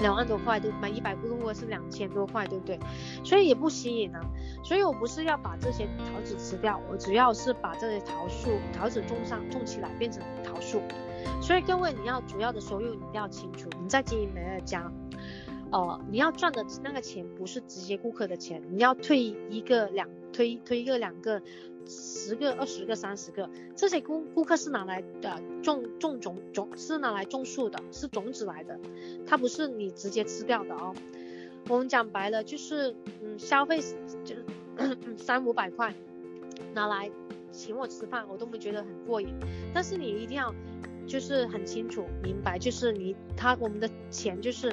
[0.00, 2.80] 两万多块对，买一百个顾客是两千多块，对不对？
[3.22, 4.20] 所以也不吸引啊。
[4.64, 10.80] 所以我不是要把这些桃子吃掉，我主要是把这些桃树桃子种上种起来，变成桃树。
[11.42, 13.68] 所以各位，你要主要的收入你一定要清楚。
[13.78, 14.90] 你在经营美乐家，
[15.72, 21.40] 呃，你要赚的那个钱不是直接顾客的钱，你要推一个两推推一个两个。
[21.86, 28.78] 十个、二十个、三十个，这些顾顾客是拿来的种种种种，是拿来种树的，是种子来的，
[29.26, 30.94] 它不是你直接吃掉的哦。
[31.68, 33.80] 我们讲白了就是，嗯，消费
[34.24, 34.36] 就
[35.16, 35.92] 三五百块，
[36.74, 37.10] 拿来
[37.50, 39.34] 请我吃饭，我都没觉得很过瘾。
[39.74, 40.54] 但是你一定要
[41.08, 44.72] 就是很清楚明白，就是你他我们的钱就是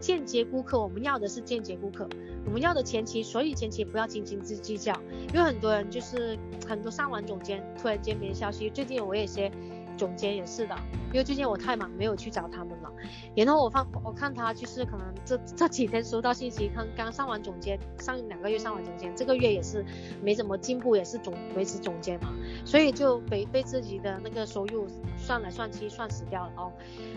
[0.00, 2.08] 间接顾客，我们要的是间接顾客。
[2.46, 4.92] 我们要的前期，所以前期不要斤斤计较，
[5.34, 8.70] 因为很多人就是很多上完总监突然间没消息。
[8.70, 9.50] 最近我也些
[9.98, 10.74] 总监也是的，
[11.12, 12.90] 因为最近我太忙没有去找他们了。
[13.34, 19.84] 然后我放我看他就是可能这这几天收到信息，刚刚上完总监，上两个月上完总监，这个月也是
[20.22, 22.32] 没怎么进步，也是总维持总监嘛，
[22.64, 24.86] 所以就被被自己的那个收入
[25.16, 26.72] 算来算去算死掉了哦。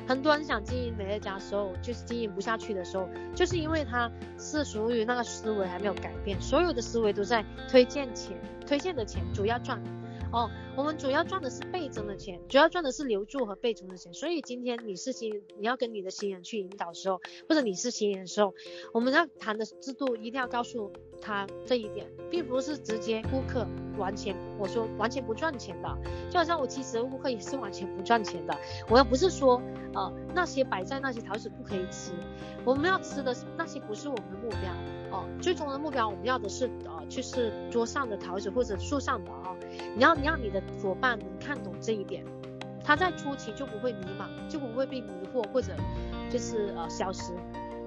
[0.07, 9.79] 很多人想经营美乐家的时候，就是经营不下去的时候，就是因为他是属于那个思维还没有改变，所有的思维都在推荐钱，推荐的钱主要赚。
[10.32, 14.13] 哦，我们主要赚的是倍增的钱，主要赚的是留住和倍增的钱。
[14.13, 17.19] 所以今天你是新，你要跟你的新人去引导的时候，
[17.49, 18.55] 或者你是新人的时候，
[18.93, 23.65] 我们要谈的制度一定要告诉他这一点，并不是直接顾客
[23.97, 25.97] 完全，我说完全不赚钱的，
[26.30, 28.57] 就好像我其实顾客也是完全不赚钱的。
[28.89, 29.61] 我又不是说，
[29.93, 32.11] 呃，那些摆在那些桃子不可以吃，
[32.65, 34.72] 我们要吃的那些不是我们的目标。
[35.11, 39.55] 哦，最终的目标我们要的是，呃，就是桌上的桃子或者树上的啊、
[39.95, 42.24] 你要你让你的伙伴能看懂这一点，
[42.84, 45.74] 他在初期就不会迷茫，就不会被迷惑或者
[46.30, 47.34] 就是呃消失，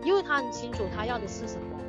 [0.05, 1.80] 因为他很清楚他要的是什么。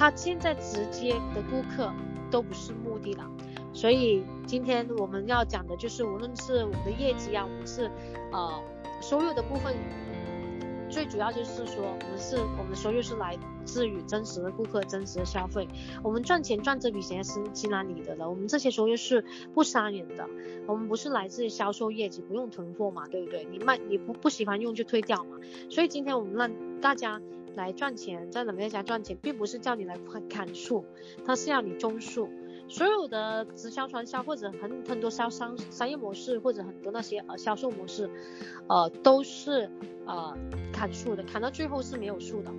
[0.00, 1.92] 他现在直接的顾客
[2.30, 3.30] 都不是目的了，
[3.74, 7.90] 所以今天我们要讲的就是，无论是我们的业绩啊，我们是
[8.32, 8.50] 呃
[9.02, 9.76] 收入的部分。
[10.88, 15.68] 最主要就是说，我们是我们的收入是来自于真实的顾客、真实的消费。
[16.02, 18.28] 我们赚钱赚这笔钱是进哪里的了？
[18.28, 19.22] 我们这些收入是
[19.52, 20.26] 不伤人的。
[20.66, 23.46] 我们不是来自于销售业绩，不用囤货嘛，对不对？
[23.52, 25.36] 你卖你不不喜欢用就退掉嘛。
[25.68, 27.20] 所以今天我们让大家
[27.56, 29.98] 来赚钱，在美乐家赚钱，并不是叫你来
[30.28, 30.84] 砍树，
[31.26, 32.28] 他是要你种树。
[32.68, 38.08] 所有的直销传销或者很很多销商商业模式或者很多那些呃销售模式，
[38.68, 39.68] 呃都是
[40.06, 40.36] 呃
[40.72, 42.52] 砍树的，砍到最后是没有树的，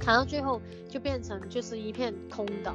[0.00, 0.58] 砍到最后
[0.88, 2.74] 就变成就是一片空的。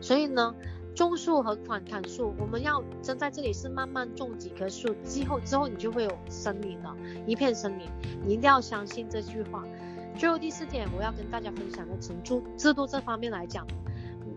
[0.00, 0.52] 所以呢，
[0.96, 7.86] 种树和砍砍树，我们要真在这里是慢慢种几棵树，之后之后你就会有森林了，一片森林。
[8.26, 9.64] 你一定要相信这句话。
[10.16, 13.66] 最后第四点，我要跟大家分享的从制制度这方面来讲，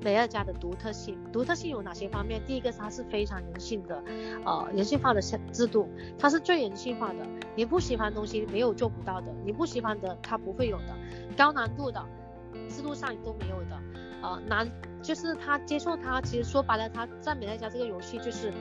[0.02, 2.42] 美乐家的独特性，独特性有哪些方面？
[2.46, 4.02] 第一个，它是非常人性的，
[4.46, 7.28] 呃，人性化的制度，它是最人性化的。
[7.56, 10.96] 你不喜欢东西没有做不到的，你不喜欢的它不会有的，
[11.38, 12.04] 高难度的
[12.70, 13.80] 制度上都没有的，
[14.22, 14.70] 呃，难
[15.02, 18.54] 就是他接受它，其实说白了，他在美乐家这个游戏就是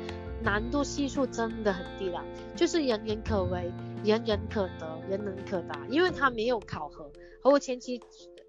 [0.42, 2.20] 难度系数真的很低了，
[2.56, 3.70] 就是人人可为，
[4.04, 7.10] 人人可得，人人可达，因为他没有考核。
[7.42, 8.00] 和我前期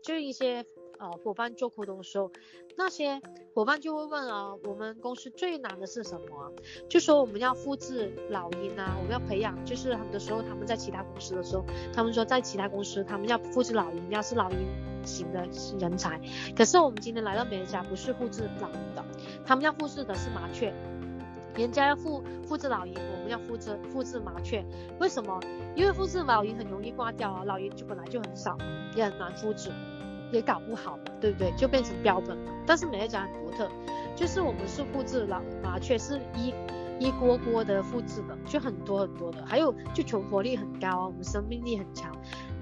[0.01, 0.66] 就一些。
[0.99, 2.32] 呃，伙伴做活动的时候，
[2.78, 3.20] 那些
[3.54, 6.54] 伙伴就会问啊，我们公司最难的是什么？
[6.88, 14.58] 就说我们要复制老鹰啊，我们要培养，就是很多时候他们在其他公司的时候，他们说在其他公司他们要复制老鹰，要是老鹰
[15.04, 15.45] 型的
[15.78, 16.22] 人才。
[16.56, 19.04] 可是我们今天来到美乐家，不是复制老鹰的，
[19.45, 20.74] 他们要复制的是麻雀。
[21.56, 24.64] 人家要复复制老鹰，我们要复制复制麻雀。
[24.99, 25.39] 为什么？
[25.76, 28.58] 因为复制老鹰很容易挂掉啊，老鹰就本来就很少，
[28.95, 29.72] 也很难复制。
[30.32, 31.51] 也搞不好，对不对？
[31.51, 32.51] 就变成标本了。
[32.66, 33.70] 但是美乐家很独特，
[34.16, 36.51] 就是我们是复制老麻雀，是一
[36.99, 39.45] 一锅锅的复制的，就很多很多的。
[39.45, 42.12] 还有就存活率很高啊，我们生命力很强。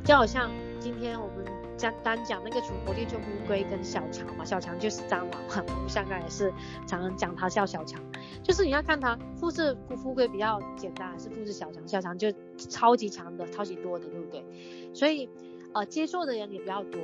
[0.04, 1.46] 就好像今天我们
[1.82, 6.54] 讲单讲那个存活率，就乌龟跟小强嘛，小强就是蟑螂嘛，我们香港也是
[6.86, 8.00] 常常讲他叫小强。
[8.44, 9.76] 就是你要看他复制
[10.06, 11.88] 乌龟比较简单，还是复制小强？
[11.88, 12.32] 小强就
[12.70, 14.46] 超级强的，超级多的，对不对？
[14.94, 15.28] 所以
[15.74, 17.02] 呃，接受的人也比较多。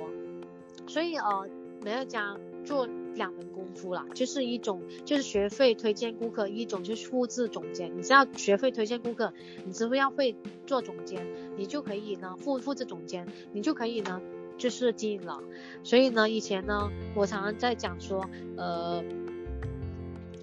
[0.86, 1.49] 所以呃，
[1.84, 7.97] 美乐家做两门功夫啦，就是一种就是学会推荐顾客，一种就是复制总监。
[7.97, 9.34] 你只要学会推荐顾客，
[9.65, 11.25] 你只要会做总监，
[11.57, 14.21] 你就可以呢复复制总监，你就可以呢
[14.58, 15.39] 就是经营了。
[15.84, 18.26] 所以呢，以前呢，我常常在讲说，
[18.58, 19.03] 呃。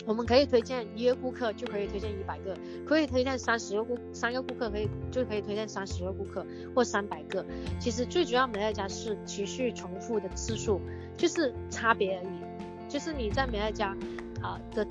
[0.07, 2.55] 我们可以推荐一个顾客就可以推荐一百个，
[2.85, 6.45] 可以推荐三十个顾三个顾客可以就可以推荐三十个顾客
[6.75, 7.43] 或三百个。
[7.81, 10.79] 其实最主要美乐家是持续重复的次数，
[11.17, 12.87] 就是差别而已。
[12.87, 13.97] 就是你在美乐家
[14.43, 14.87] 啊、的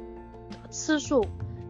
[0.71, 1.23] 次数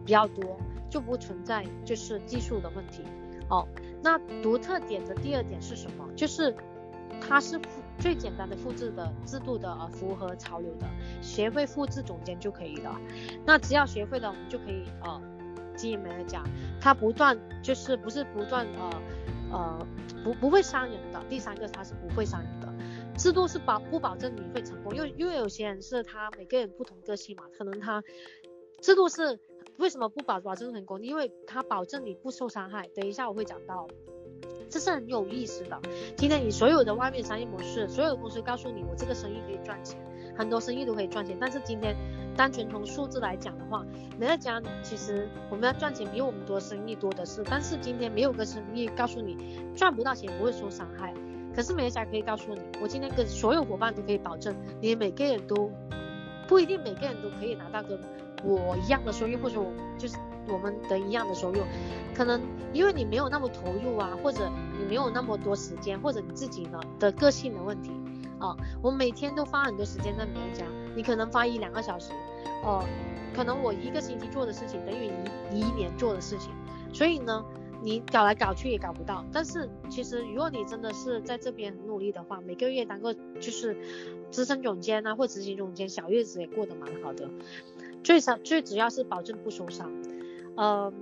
[0.06, 0.56] 比较多，
[0.88, 3.02] 就不存在就是技术的问题。
[3.50, 3.68] 哦，
[4.02, 6.08] 那独特点的第二点是什么？
[6.16, 6.56] 就是
[7.20, 7.82] 它是复。
[7.96, 10.86] 最简单的复制的制度的呃符合潮流的，
[11.22, 13.00] 学会复制总监就可以了。
[13.46, 15.22] 那只要学会了，我们就可以呃
[15.76, 16.42] 经营美乐家。
[16.80, 19.02] 它不断就是不是不断呃
[19.52, 19.86] 呃
[20.24, 21.22] 不不会伤人的。
[21.30, 22.68] 第三个它是不会伤人的，
[23.16, 28.02] 制度是保不保证你会成功，因为因为有些人是他每个人不同个性嘛，可能他
[28.82, 29.38] 制度是
[29.78, 31.00] 为什么不保保证成功？
[31.00, 32.88] 因为他保证你不受伤害。
[32.88, 33.86] 等一下我会讲到。
[34.68, 35.80] 这是很有意思的。
[36.16, 39.98] 今天你所有的外面商业模式，所有的公司告诉你，我这个生意可以赚钱，
[40.36, 41.36] 很多生意都可以赚钱。
[41.40, 41.96] 但是今天
[42.36, 43.84] 单纯从数字来讲的话，
[44.18, 47.42] 美乐家其实我们要赚钱比我们多，生意多的是。
[47.44, 51.14] 但是今天没有个生意告诉你赚不到钱不会受伤害。
[51.54, 55.70] 可是美乐家可以告诉你，我今天跟所有伙伴都可以保证，你每个人都
[56.48, 57.98] 不一定每个人都可以拿到跟
[58.44, 60.16] 我一样的收益，或者我就是。
[60.48, 61.60] 我们的一样的收入，
[62.14, 62.40] 可能
[62.72, 67.90] 因为你没有那么投入啊，或者你没有那么多时间，或者你自己呢的个性的问题
[68.38, 68.56] 啊。
[68.82, 70.64] 我每天都花很多时间在美乐家，
[70.94, 72.12] 你可能花一两个小时，
[72.62, 72.84] 哦、
[73.34, 75.10] 可能我一个星期做的事情等于
[75.52, 76.50] 一一年做的事情，
[76.92, 77.44] 所以呢，
[77.82, 79.24] 你搞来搞去也搞不到。
[79.32, 83.76] 但是其实如果你真的是在这边努力的话，每个月当个就是
[84.30, 87.28] 资深总监啊，或执行总监，小日子也过得蛮好的。
[88.02, 89.90] 最少最主要是保证不受伤。
[90.56, 90.92] 呃，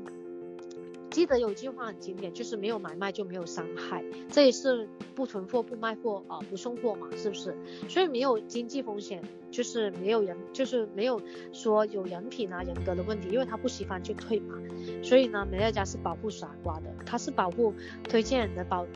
[1.10, 7.54] 记得有一句话很经典，就是没有买卖就没有伤害，这也是不囤货、不卖货啊、呃，不送货嘛，是不是？
[7.88, 11.20] 所以没有经济风险，就是没有人，就是没有
[11.52, 14.56] 说有人品啊、人格的问题，因为他不喜欢就退嘛。
[15.02, 17.74] 所以呢，美乐家是保护傻瓜的，他是保护
[18.04, 18.86] 推荐人的保，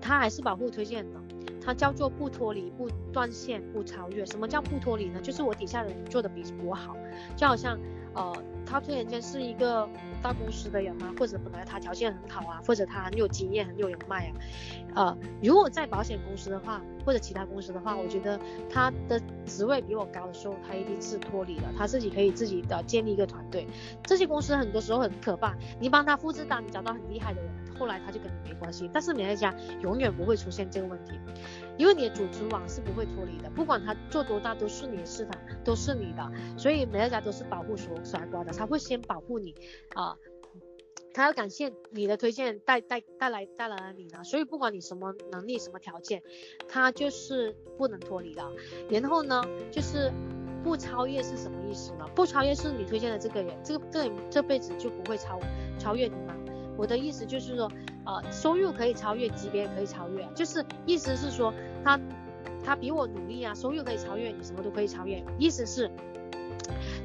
[0.00, 1.20] 他还是保护推荐人的，
[1.64, 4.26] 他叫做不脱离、不断线、不超越。
[4.26, 5.20] 什么叫不脱离呢？
[5.22, 6.94] 就是我底下的人做的比我好，
[7.34, 7.78] 就好像
[8.14, 8.42] 呃。
[8.64, 9.86] 他突然间是一个
[10.22, 14.32] 大公司的人啊，或者本来他条件很好啊，或者他很有经验、很有人脉啊。
[14.94, 18.40] 呃，如果在保险公司的话，或者其他公司的话，我觉得
[18.70, 23.66] 他的职位比我高的时候，他一定是脱离了，他自己可以自己的建立一个团队。
[24.04, 28.88] 这些公司很多时候很可怕，你帮他复制单，你找到很厉害的人，后来他就跟你没关系。
[28.90, 29.52] 但是你在家
[29.82, 31.18] 永远不会出现这个问题。
[31.82, 39.52] 因为你的组织网是不会脱离的，不管他做多大都是你的市场，都是你的，所以每一家都是保护所傻瓜的，他会先保护你
[39.96, 40.16] 啊，
[41.12, 46.22] 他要感谢你的推荐带带带来带来了你呢，所以不管你什么能力什么条件，
[46.68, 48.48] 他就是不能脱离的。
[48.88, 50.12] 然后呢，就是
[50.62, 52.06] 不超越是什么意思呢？
[52.14, 55.36] 不超越是你推荐的这个人，这个这个人这辈子就不会超
[55.80, 56.36] 超越你吗？
[56.76, 57.70] 我的意思就是说，
[58.04, 61.52] 呃，收入可以超越，级别可以超越，就是意思是说
[61.84, 62.00] 他
[62.64, 65.90] 他比我努力啊，收入可以超越你，什么都可以超越，意思是，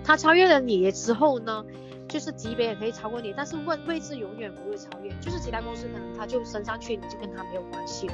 [0.04, 1.66] 他超越了你之后呢，
[2.08, 8.14] 就是级别也可以超过你，但是位位置永远不会超越，就是其他公司可能他就升上去，你就跟他没有关系了，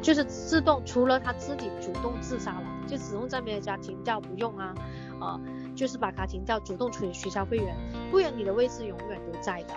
[0.00, 4.74] 就是自动，除了他自己主动自杀了，就主动在别人家停掉不用啊，
[5.20, 5.40] 呃，
[5.76, 7.76] 就是把卡停掉，主动取取消会员，
[8.10, 9.74] 不然你的位置永远都在的。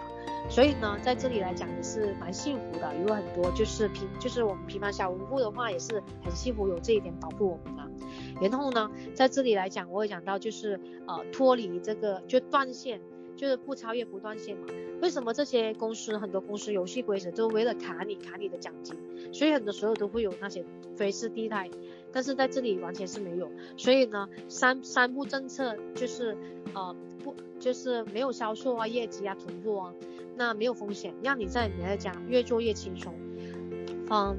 [0.49, 7.88] 所以呢，在这里来讲也是蛮幸福的，有很多就是平，就是我们平凡小人物的话也是很幸福，有这一点保护我们啊。
[8.41, 13.01] 然后呢，在这里来讲，我会讲到就是呃脱离这个就断线，
[13.36, 14.68] 就是不超越不断线嘛。
[15.02, 18.98] 为什么这些公司很多公司游戏规则都为了卡你卡你的奖金，
[19.34, 20.64] 所以很多时候都会有那些
[20.96, 21.70] 飞丝地带，
[22.12, 23.52] 但是在这里完全是没有。
[23.78, 26.38] 所以呢，三三步政策就是
[26.74, 29.94] 呃不就是没有销售啊、业绩啊、囤货啊。
[30.38, 33.14] 那没有风险，让你在你的家越做越轻松。
[34.10, 34.38] 嗯，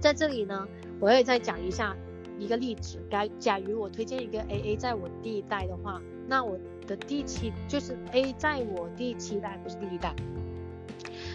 [0.00, 0.66] 在这里呢，
[0.98, 1.96] 我也再讲一下
[2.36, 2.98] 一个例子。
[3.08, 10.14] 该假如我推荐一个 AA 在我第一代的话，那我的第七就是 A 在我第七代，不是第一代。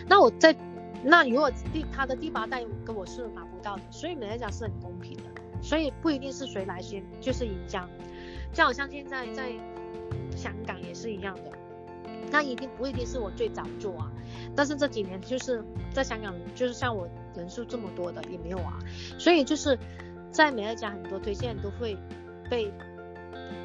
[0.08, 0.56] 那我在
[1.04, 5.24] 那如果第他的第八代跟我是拿不到的，所以美乐家是很公平的，
[5.62, 7.88] 所以不一定是谁来先就是赢家。
[8.54, 9.52] 就好像现在在
[10.36, 11.52] 香港也是一样的。
[12.30, 14.12] 那一定不一定是我最早做啊，
[14.56, 18.78] 但是这几年就是在香港，就是像我人数这么多的也没有啊，
[19.18, 19.78] 所以就是
[20.32, 21.96] 在美乐家很多推荐都会
[22.50, 22.70] 被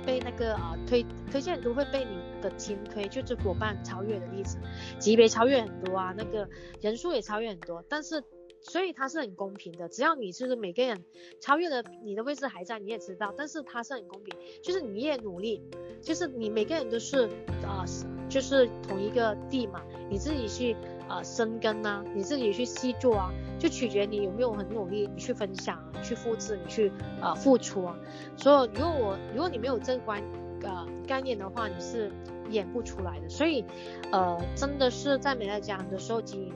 [0.05, 4.59] 被那个啊推推荐都会被你的亲推，就是伙伴超越的例子，
[4.99, 6.49] 级别超越很多啊，那个
[6.81, 8.23] 人数也超越很多，但是。
[8.65, 11.03] 所以它是很公平的，只要你就是每个人
[11.41, 14.33] 超越了你的位置还在，你也知道，但是它是很公平，
[14.63, 15.61] 就是你越努力，
[16.01, 17.29] 就是你每个人都是
[17.67, 17.85] 啊、
[18.29, 20.77] 就是同一个地嘛，你自己去、
[21.17, 26.89] 呃、生根呐，你自己去细做啊，就取决你有没有很努力，你去分享啊，去复制，你去
[27.21, 27.95] 啊、呃、付出啊。
[28.37, 30.23] 所以如果我如果你没有这个观
[30.63, 32.11] 呃概念的话，你是
[32.51, 33.29] 演不出来的。
[33.29, 33.65] 所以
[34.11, 36.53] 呃真的是在美乐家的时候经营。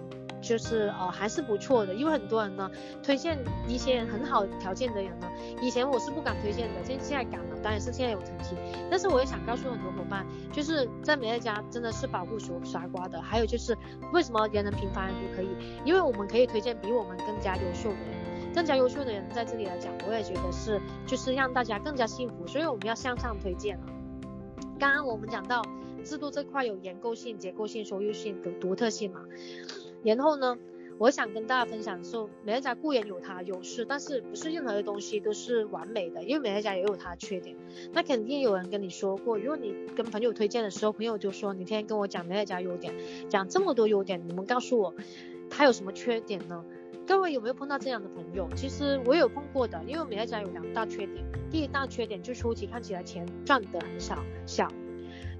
[0.46, 2.70] 就是呃还是不错的，因为很多人呢
[3.02, 3.36] 推荐
[3.66, 5.26] 一些很好条件的人呢，
[5.60, 8.54] 以前我是不敢推荐的，现现在敢了，当然是现在有成绩。
[8.88, 13.20] 但是我也想告诉很多伙伴，就是在美乐家真的是保护所傻瓜的。
[13.20, 13.76] 还有就是
[14.12, 15.48] 为什么人人平凡人不可以？
[15.84, 23.82] 因为我们可以推荐比我们更加优秀的人，更加优秀的人在这里来讲，我也觉得是就是让大家更加幸福，所以我们要向上推荐啊。
[24.78, 25.62] 刚刚我们讲到
[26.04, 29.20] 制度这块有严构性、结构性、收入性、独独特性嘛。
[30.14, 30.56] 然后呢，
[30.98, 37.56] 我想跟大家分享的是，美乐家固然有它优势，但是不是任何的东西都是完美的，因为美乐家也有它缺点。
[37.92, 42.94] 那肯定有人跟你说过，如果你跟朋友推荐的时候，朋友就说你天天跟我讲美乐家优点，
[43.28, 44.94] 讲这么多优点，你们告诉我
[45.50, 46.64] 它有什么缺点呢？
[47.06, 48.48] 各位有没有碰到这样的朋友？
[48.56, 54.68] 其实我有碰过的，因为美乐家有两大缺点，第一大缺点就初期看起来钱赚得很少，小。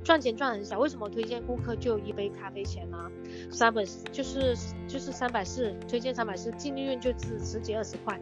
[0.07, 3.11] 赚钱赚很少，为什么推荐顾客就一杯咖啡钱呢？
[3.51, 8.17] 三百就是就是三百四，推荐三百四，净利润就只十几二十块。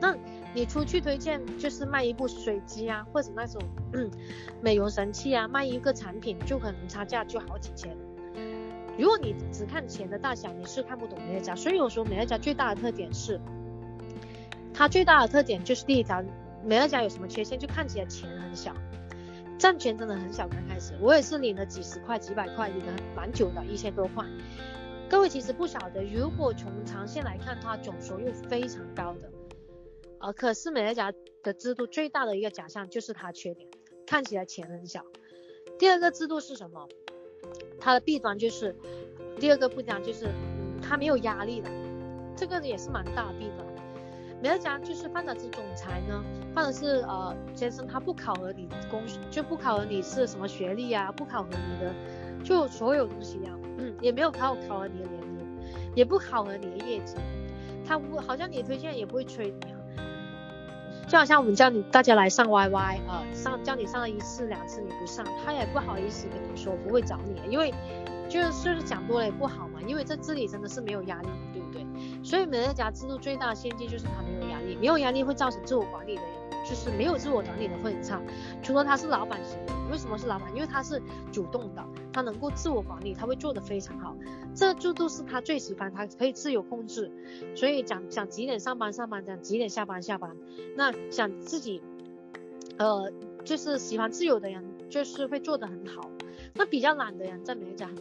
[0.00, 0.16] 那
[0.54, 3.60] 你出去推荐就是卖一部水机啊，或者那种
[3.92, 4.08] 嗯
[4.62, 7.96] 美容神器啊，卖一个产品就可能差价就好几千。
[8.96, 11.56] 如果你只看钱的大小，你是看不懂美乐家。
[11.56, 13.40] 所以我说美乐家最大的特点是，
[14.72, 16.22] 它最大的特点就是第一条，
[16.64, 17.58] 美乐家有什么缺陷？
[17.58, 18.72] 就看起来钱很小。
[19.58, 24.24] 赚钱真的很小，刚开始我也是领了几十块、几百块，领了蛮久的，一千多块。
[25.10, 29.30] 各位其实不晓得，如果从长线来看，它总收入非常高的。
[30.20, 33.68] 呃，可是美乐家的制度最大的一个假象就是它缺点，
[34.06, 35.04] 看起来钱很小。
[35.78, 36.88] 第二个制度是什么？
[37.80, 38.76] 它的弊端就是，
[39.40, 40.28] 第二个不讲就是，
[40.80, 41.70] 它没有压力的，
[42.36, 43.67] 这个也是蛮大的弊端。
[44.40, 46.22] 美乐家就是放的是总裁呢，
[46.54, 51.92] 放的是呃先生，他不考核你公就不考核你是什么学历啊，不考核你的
[52.44, 55.46] 就所有东西一样，嗯，也没有考考核你的年龄，
[55.96, 57.16] 也不考核你的业绩，
[57.84, 59.76] 他不好像你推荐也不会催你啊，
[61.08, 62.72] 就好像我们叫你大家来上 YY
[63.08, 67.74] 啊、呃，上叫你上了一次两次你不上，他也不好意思跟你说不会找你，因为
[68.28, 71.84] 就是就是讲多了也不好嘛，因为在这里真的是没有压力，对不对？
[72.28, 76.30] 所以美乐家制度最大的陷阱就是他没有压力，没有压力会造成自我管理的人，
[76.62, 78.20] 就是没有自我管理的会很差。
[78.62, 80.54] 除了他是老板型的，为什么是老板？
[80.54, 81.00] 因为他是
[81.32, 84.14] 主动的，他能够自我管理，他会做得非常好。
[84.54, 87.10] 这制度是他最喜欢，他可以自由控制。
[87.56, 90.36] 所以讲想几点上班上班，讲几点下班下班。
[90.76, 91.80] 那想自己，
[92.76, 93.10] 呃，
[93.42, 96.10] 就是喜欢自由的人，就是会做得很好。
[96.52, 97.96] 那比较懒的人在美乐家很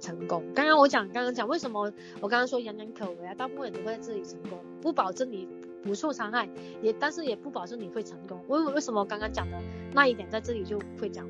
[0.00, 0.44] 成功。
[0.54, 5.48] 刚刚我讲，刚刚讲为什么我刚刚说人人可为啊，大部分人都会在这里成功，不保证你
[5.82, 6.48] 不受伤害，
[6.80, 8.40] 也但是也不保证你会成功。
[8.48, 9.56] 为为什么刚刚讲的
[9.92, 11.26] 那一点在这里就会讲？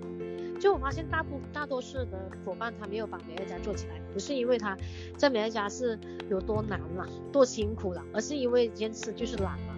[0.60, 4.78] 就我发现大部大多数的伙伴他没有把美乐家做起来，不是因为他
[5.16, 5.98] 在美乐家是
[6.30, 9.74] 有多难了，多辛苦了，而是因为一件事就是懒了，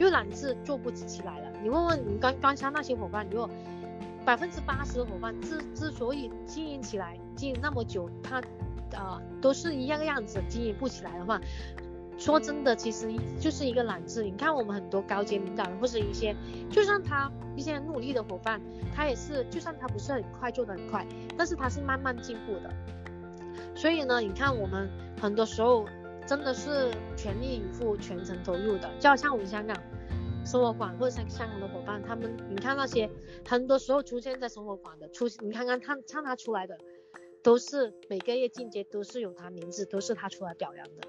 [0.00, 1.52] 因为懒是做不起来了。
[1.62, 3.50] 你问问你刚刚才那些伙伴，如果
[4.24, 8.38] 百分之八十的伙伴之之所以经营起来，经营那么久，他
[8.96, 11.40] 啊、呃、都是一样的样子经营不起来的话。
[12.18, 13.10] 说真的，其实
[13.40, 14.22] 就是一个懒字。
[14.22, 16.36] 你看我们很多高阶领导人或者一些，
[16.70, 18.60] 就算他一些很努力的伙伴，
[18.94, 21.04] 他也是，就算他不是很快做得很快，
[21.36, 22.70] 但是他是慢慢进步的。
[23.74, 24.88] 所以呢，你看我们
[25.20, 25.86] 很多时候
[26.26, 28.88] 真的是全力以赴、全程投入的。
[29.00, 29.76] 就好像我们香港
[30.44, 33.10] 生活馆或者像香港的伙伴，他们你看那些
[33.48, 36.78] 很多时候出现在生活馆的出，你看看他唱他出来的，
[37.42, 41.08] 都是每个月进阶都是有他名字，都是他出来表扬的。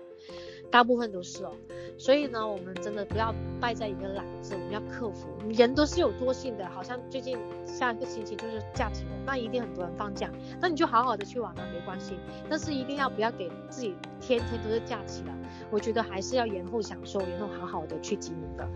[0.71, 1.51] 大部分都是哦，
[1.99, 5.27] 所以呢，我们真的不要败在一个懒字，我们要克服。
[5.49, 12.17] 人都是有惰性的，好像最近下一个星期就是假期了，那一定很多人放假，那你就好好的去玩了，没关系。
[12.49, 15.38] 但是一定要不要给自己天天都是假期了，
[15.69, 18.67] 我觉得还是要延后享受，延后好好的去经营的。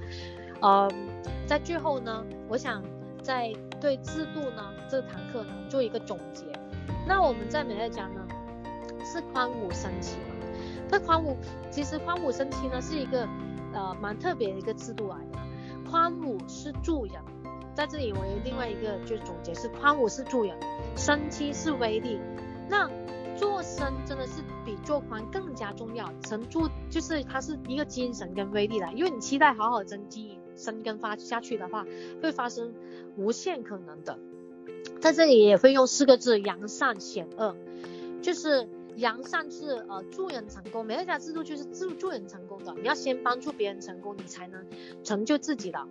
[0.61, 0.91] 嗯，
[1.47, 2.83] 在最后呢，我想
[3.23, 6.45] 在对制度呢这堂课呢做一个总结。
[7.05, 8.27] 那我们在美乐家呢
[9.05, 10.17] 是宽五升七。
[10.89, 11.37] 那宽五
[11.69, 13.27] 其实宽五升七呢是一个
[13.73, 15.37] 呃蛮特别的一个制度来的。
[15.89, 17.13] 宽五是助人，
[17.73, 20.57] 在这里我有另外一个就总结是宽五是助人，
[20.95, 22.19] 升七是威力。
[22.69, 22.89] 那
[23.37, 31.85] 做升真的是比做宽更加重要，成助就是它是一个精神跟威力来，因为你期待好好增经营生根发下去的话，
[32.21, 32.73] 会发生
[33.15, 34.19] 无限可能的。
[34.99, 37.55] 在这里也会用四个字：扬善显恶，
[38.21, 38.67] 就是。
[38.97, 44.65] 扬善是呃助人成功，美乐家制度就是助助人成功的，你要先帮助别人成功，你才能
[45.03, 45.87] 成就自己的。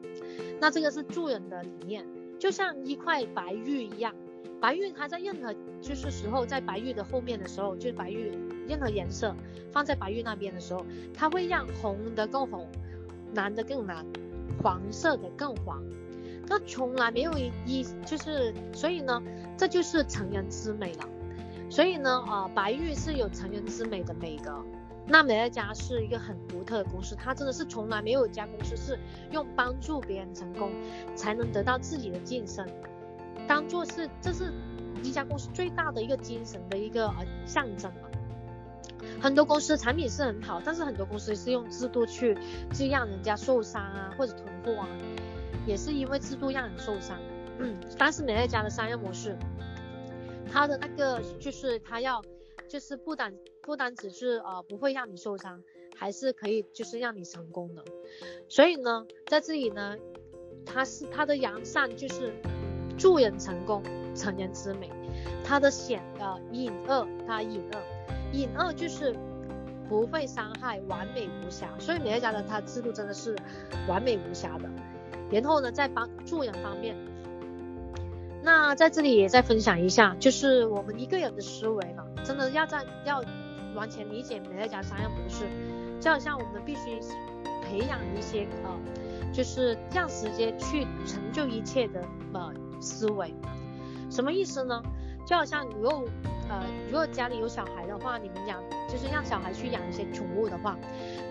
[0.58, 2.04] 那这个是助人的理念，
[2.40, 4.12] 就像一块白玉一样，
[4.60, 8.32] 白玉它在任何就是时候在白玉的后面的时候，就是白玉
[8.66, 9.32] 任何颜色
[9.70, 10.84] 放在白玉那边的时候，
[11.14, 12.66] 它会让红的更红，
[13.34, 14.04] 蓝的更蓝，
[14.60, 15.80] 黄色的更黄。
[16.48, 17.32] 它从来没有
[17.66, 19.22] 一就是，所以呢，
[19.56, 21.08] 这就是成人之美了。
[21.68, 24.64] 所以呢，呃，白玉是有成人之美的美德。
[25.08, 28.98] 那美乐家是一个很独特的公司，它真的是从来没有一家公司是
[29.30, 30.72] 用帮助别人成功
[31.14, 32.66] 才能得到自己的晋升，
[33.46, 34.52] 当做是这是
[35.04, 38.08] 一家公司最大的一个精神的一个呃象征嘛。
[39.20, 42.36] 很多公司产品是很好，但是很多公司是用制度去
[42.74, 44.88] 去让人家受伤啊，或者囤货啊，
[45.66, 47.18] 也是因为制度让人受伤。
[47.58, 49.36] 嗯，但是美乐家的商业模式。
[50.52, 52.22] 它的那个就是它要，
[52.68, 55.60] 就是不单不单只是呃不会让你受伤，
[55.96, 57.84] 还是可以就是让你成功的。
[58.48, 59.96] 所以呢，在这里呢，
[60.64, 62.32] 他是他的扬善就是
[62.96, 63.82] 助人成功，
[64.14, 64.88] 成人之美。
[65.44, 67.82] 他的险呃隐恶，他隐恶，
[68.32, 69.16] 隐恶就是
[69.88, 71.76] 不会伤害，完美无瑕。
[71.78, 73.34] 所以美乐家的他制度真的是
[73.88, 74.68] 完美无瑕的。
[75.30, 76.96] 然后呢，在帮助人方面。
[78.42, 83.22] 那在这里也再分享一下，就是我们一个人的思维嘛，真的要在要
[83.74, 85.46] 完全理解美乐家商业模式，
[86.00, 87.00] 就好像我们必须
[87.64, 92.00] 培养一些呃，就是让时间去成就一切的
[92.32, 93.34] 呃思维。
[94.08, 94.80] 什么意思呢？
[95.26, 96.04] 就好像如果
[96.48, 100.78] 呃如果家里有小孩的话，你们养就是让小孩去养一些宠物的话，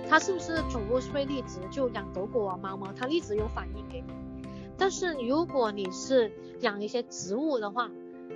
[0.09, 4.13] 他是不是宠物是会立即就养狗狗啊猫猫，它立即有反应给你？
[4.77, 6.29] 但是如果你是
[6.59, 7.89] 养一些植物的话，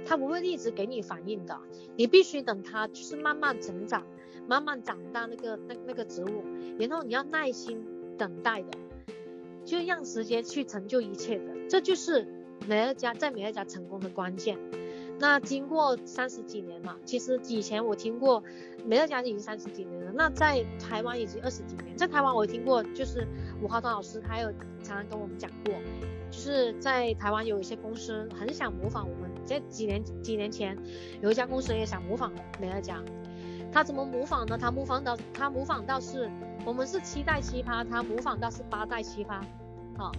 [0.05, 1.59] 它不会一直给你反应的，
[1.97, 4.05] 你必须等它就是慢慢成长，
[4.47, 6.45] 慢慢长大那个那那个植物，
[6.79, 7.85] 然后你要耐心
[8.17, 8.69] 等待的，
[9.65, 12.25] 就让时间去成就一切的，这就是
[12.65, 14.57] 美乐家在美乐家成功的关键。
[15.19, 18.41] 那经过三十几年嘛，其实以前我听过
[18.85, 23.27] 美乐家已经三十几年了，那在台湾已经二十几年，在台湾我听过就是
[23.61, 24.49] 吴浩东老师，他有
[24.81, 25.73] 常常跟我们讲过。
[26.31, 30.77] 就是在台湾有一些公司很想模仿我们，在几年几年前
[31.21, 32.31] 有一家公司也想模仿
[32.61, 33.03] 美乐家，
[33.71, 34.55] 他怎么模仿呢？
[34.55, 36.29] 他模仿到他模仿到是
[36.63, 39.41] 我们是七代七葩，他模仿到是八代七葩，
[39.97, 40.11] 啊，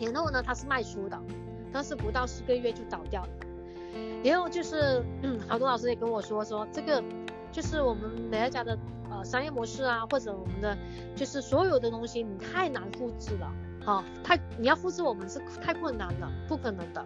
[0.00, 1.20] 然后呢他是卖书的，
[1.72, 3.28] 但是不到四个月就倒掉了，
[4.22, 7.02] 然后就是嗯，好多老师也跟我说说这个
[7.52, 8.78] 就是我们美乐家的
[9.10, 10.76] 呃商业模式啊，或者我们的
[11.14, 13.52] 就是所有的东西你太难复制了。
[13.84, 17.04] 好、哦，太你要复制我们是太困难了，不可能的。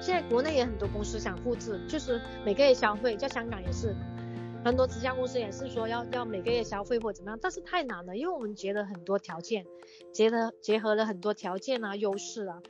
[0.00, 3.94] 现在国内也很多公司想复制，就是每个月消费，在香港也是，
[4.64, 9.66] 很多直销公司也是说要要每个月消费或怎么样，但是太难了，因为我们结了很多条件，
[10.12, 12.62] 结合结合了很多条件啊优势啊，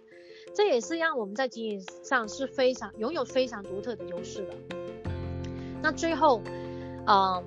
[0.57, 4.55] 这也是让我们在经营上是非常拥有非常独特的优势的。
[5.83, 6.41] 那最后，
[7.07, 7.45] 嗯、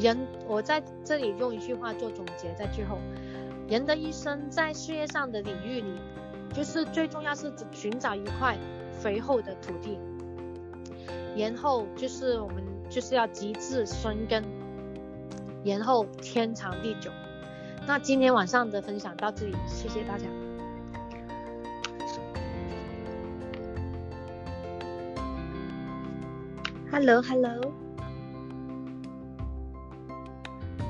[0.00, 0.18] 人
[0.48, 2.98] 我在这里用一句话做总结，在最后，
[3.68, 5.94] 人的一生在事业上的领域里。
[6.52, 8.58] 就是最重要是寻找一块
[8.90, 9.96] 肥厚的土地，
[11.36, 12.56] 然后就是我们
[12.88, 14.42] 就是要极致生根，
[15.64, 17.08] 然后天长地久。
[17.86, 20.24] 那今天晚上的分享到这里，谢谢大家。
[26.92, 27.72] Hello，Hello，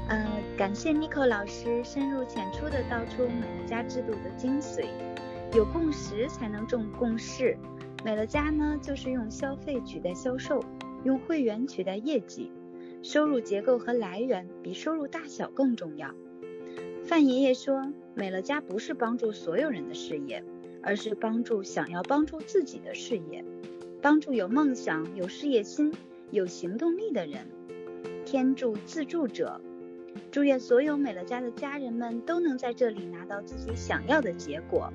[0.09, 4.87] 呃，感谢 Nico 老师深入浅出的道出美乐家制度的精髓。
[5.55, 7.55] 有共识才能重共识。
[8.03, 10.65] 美乐家呢，就是用消费取代销售，
[11.05, 12.51] 用会员取代业绩，
[13.03, 16.15] 收入结构和来源比收入大小更重要。
[17.05, 20.43] 范爷爷说，美乐家不是帮助所有人的事业，
[20.83, 23.45] 而是帮助想要帮助自己的事业，
[24.03, 25.93] 帮助有梦想、有事业心、
[26.31, 27.47] 有行动力的人。
[28.25, 29.61] 天助自助者。
[30.31, 34.93] 祝愿所有美乐家的家人们都能在这里拿到自己想要的结果。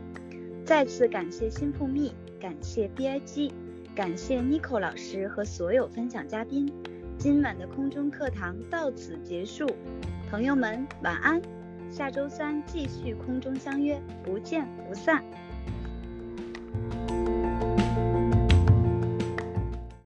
[0.65, 3.51] 再次感谢新富密，感谢 BIG，
[3.95, 6.71] 感谢 Nico 老师和所有分享嘉宾。
[7.17, 9.67] 今晚的空中课堂到此结束，
[10.29, 11.41] 朋友们晚安，
[11.89, 15.23] 下周三继续空中相约，不见不散。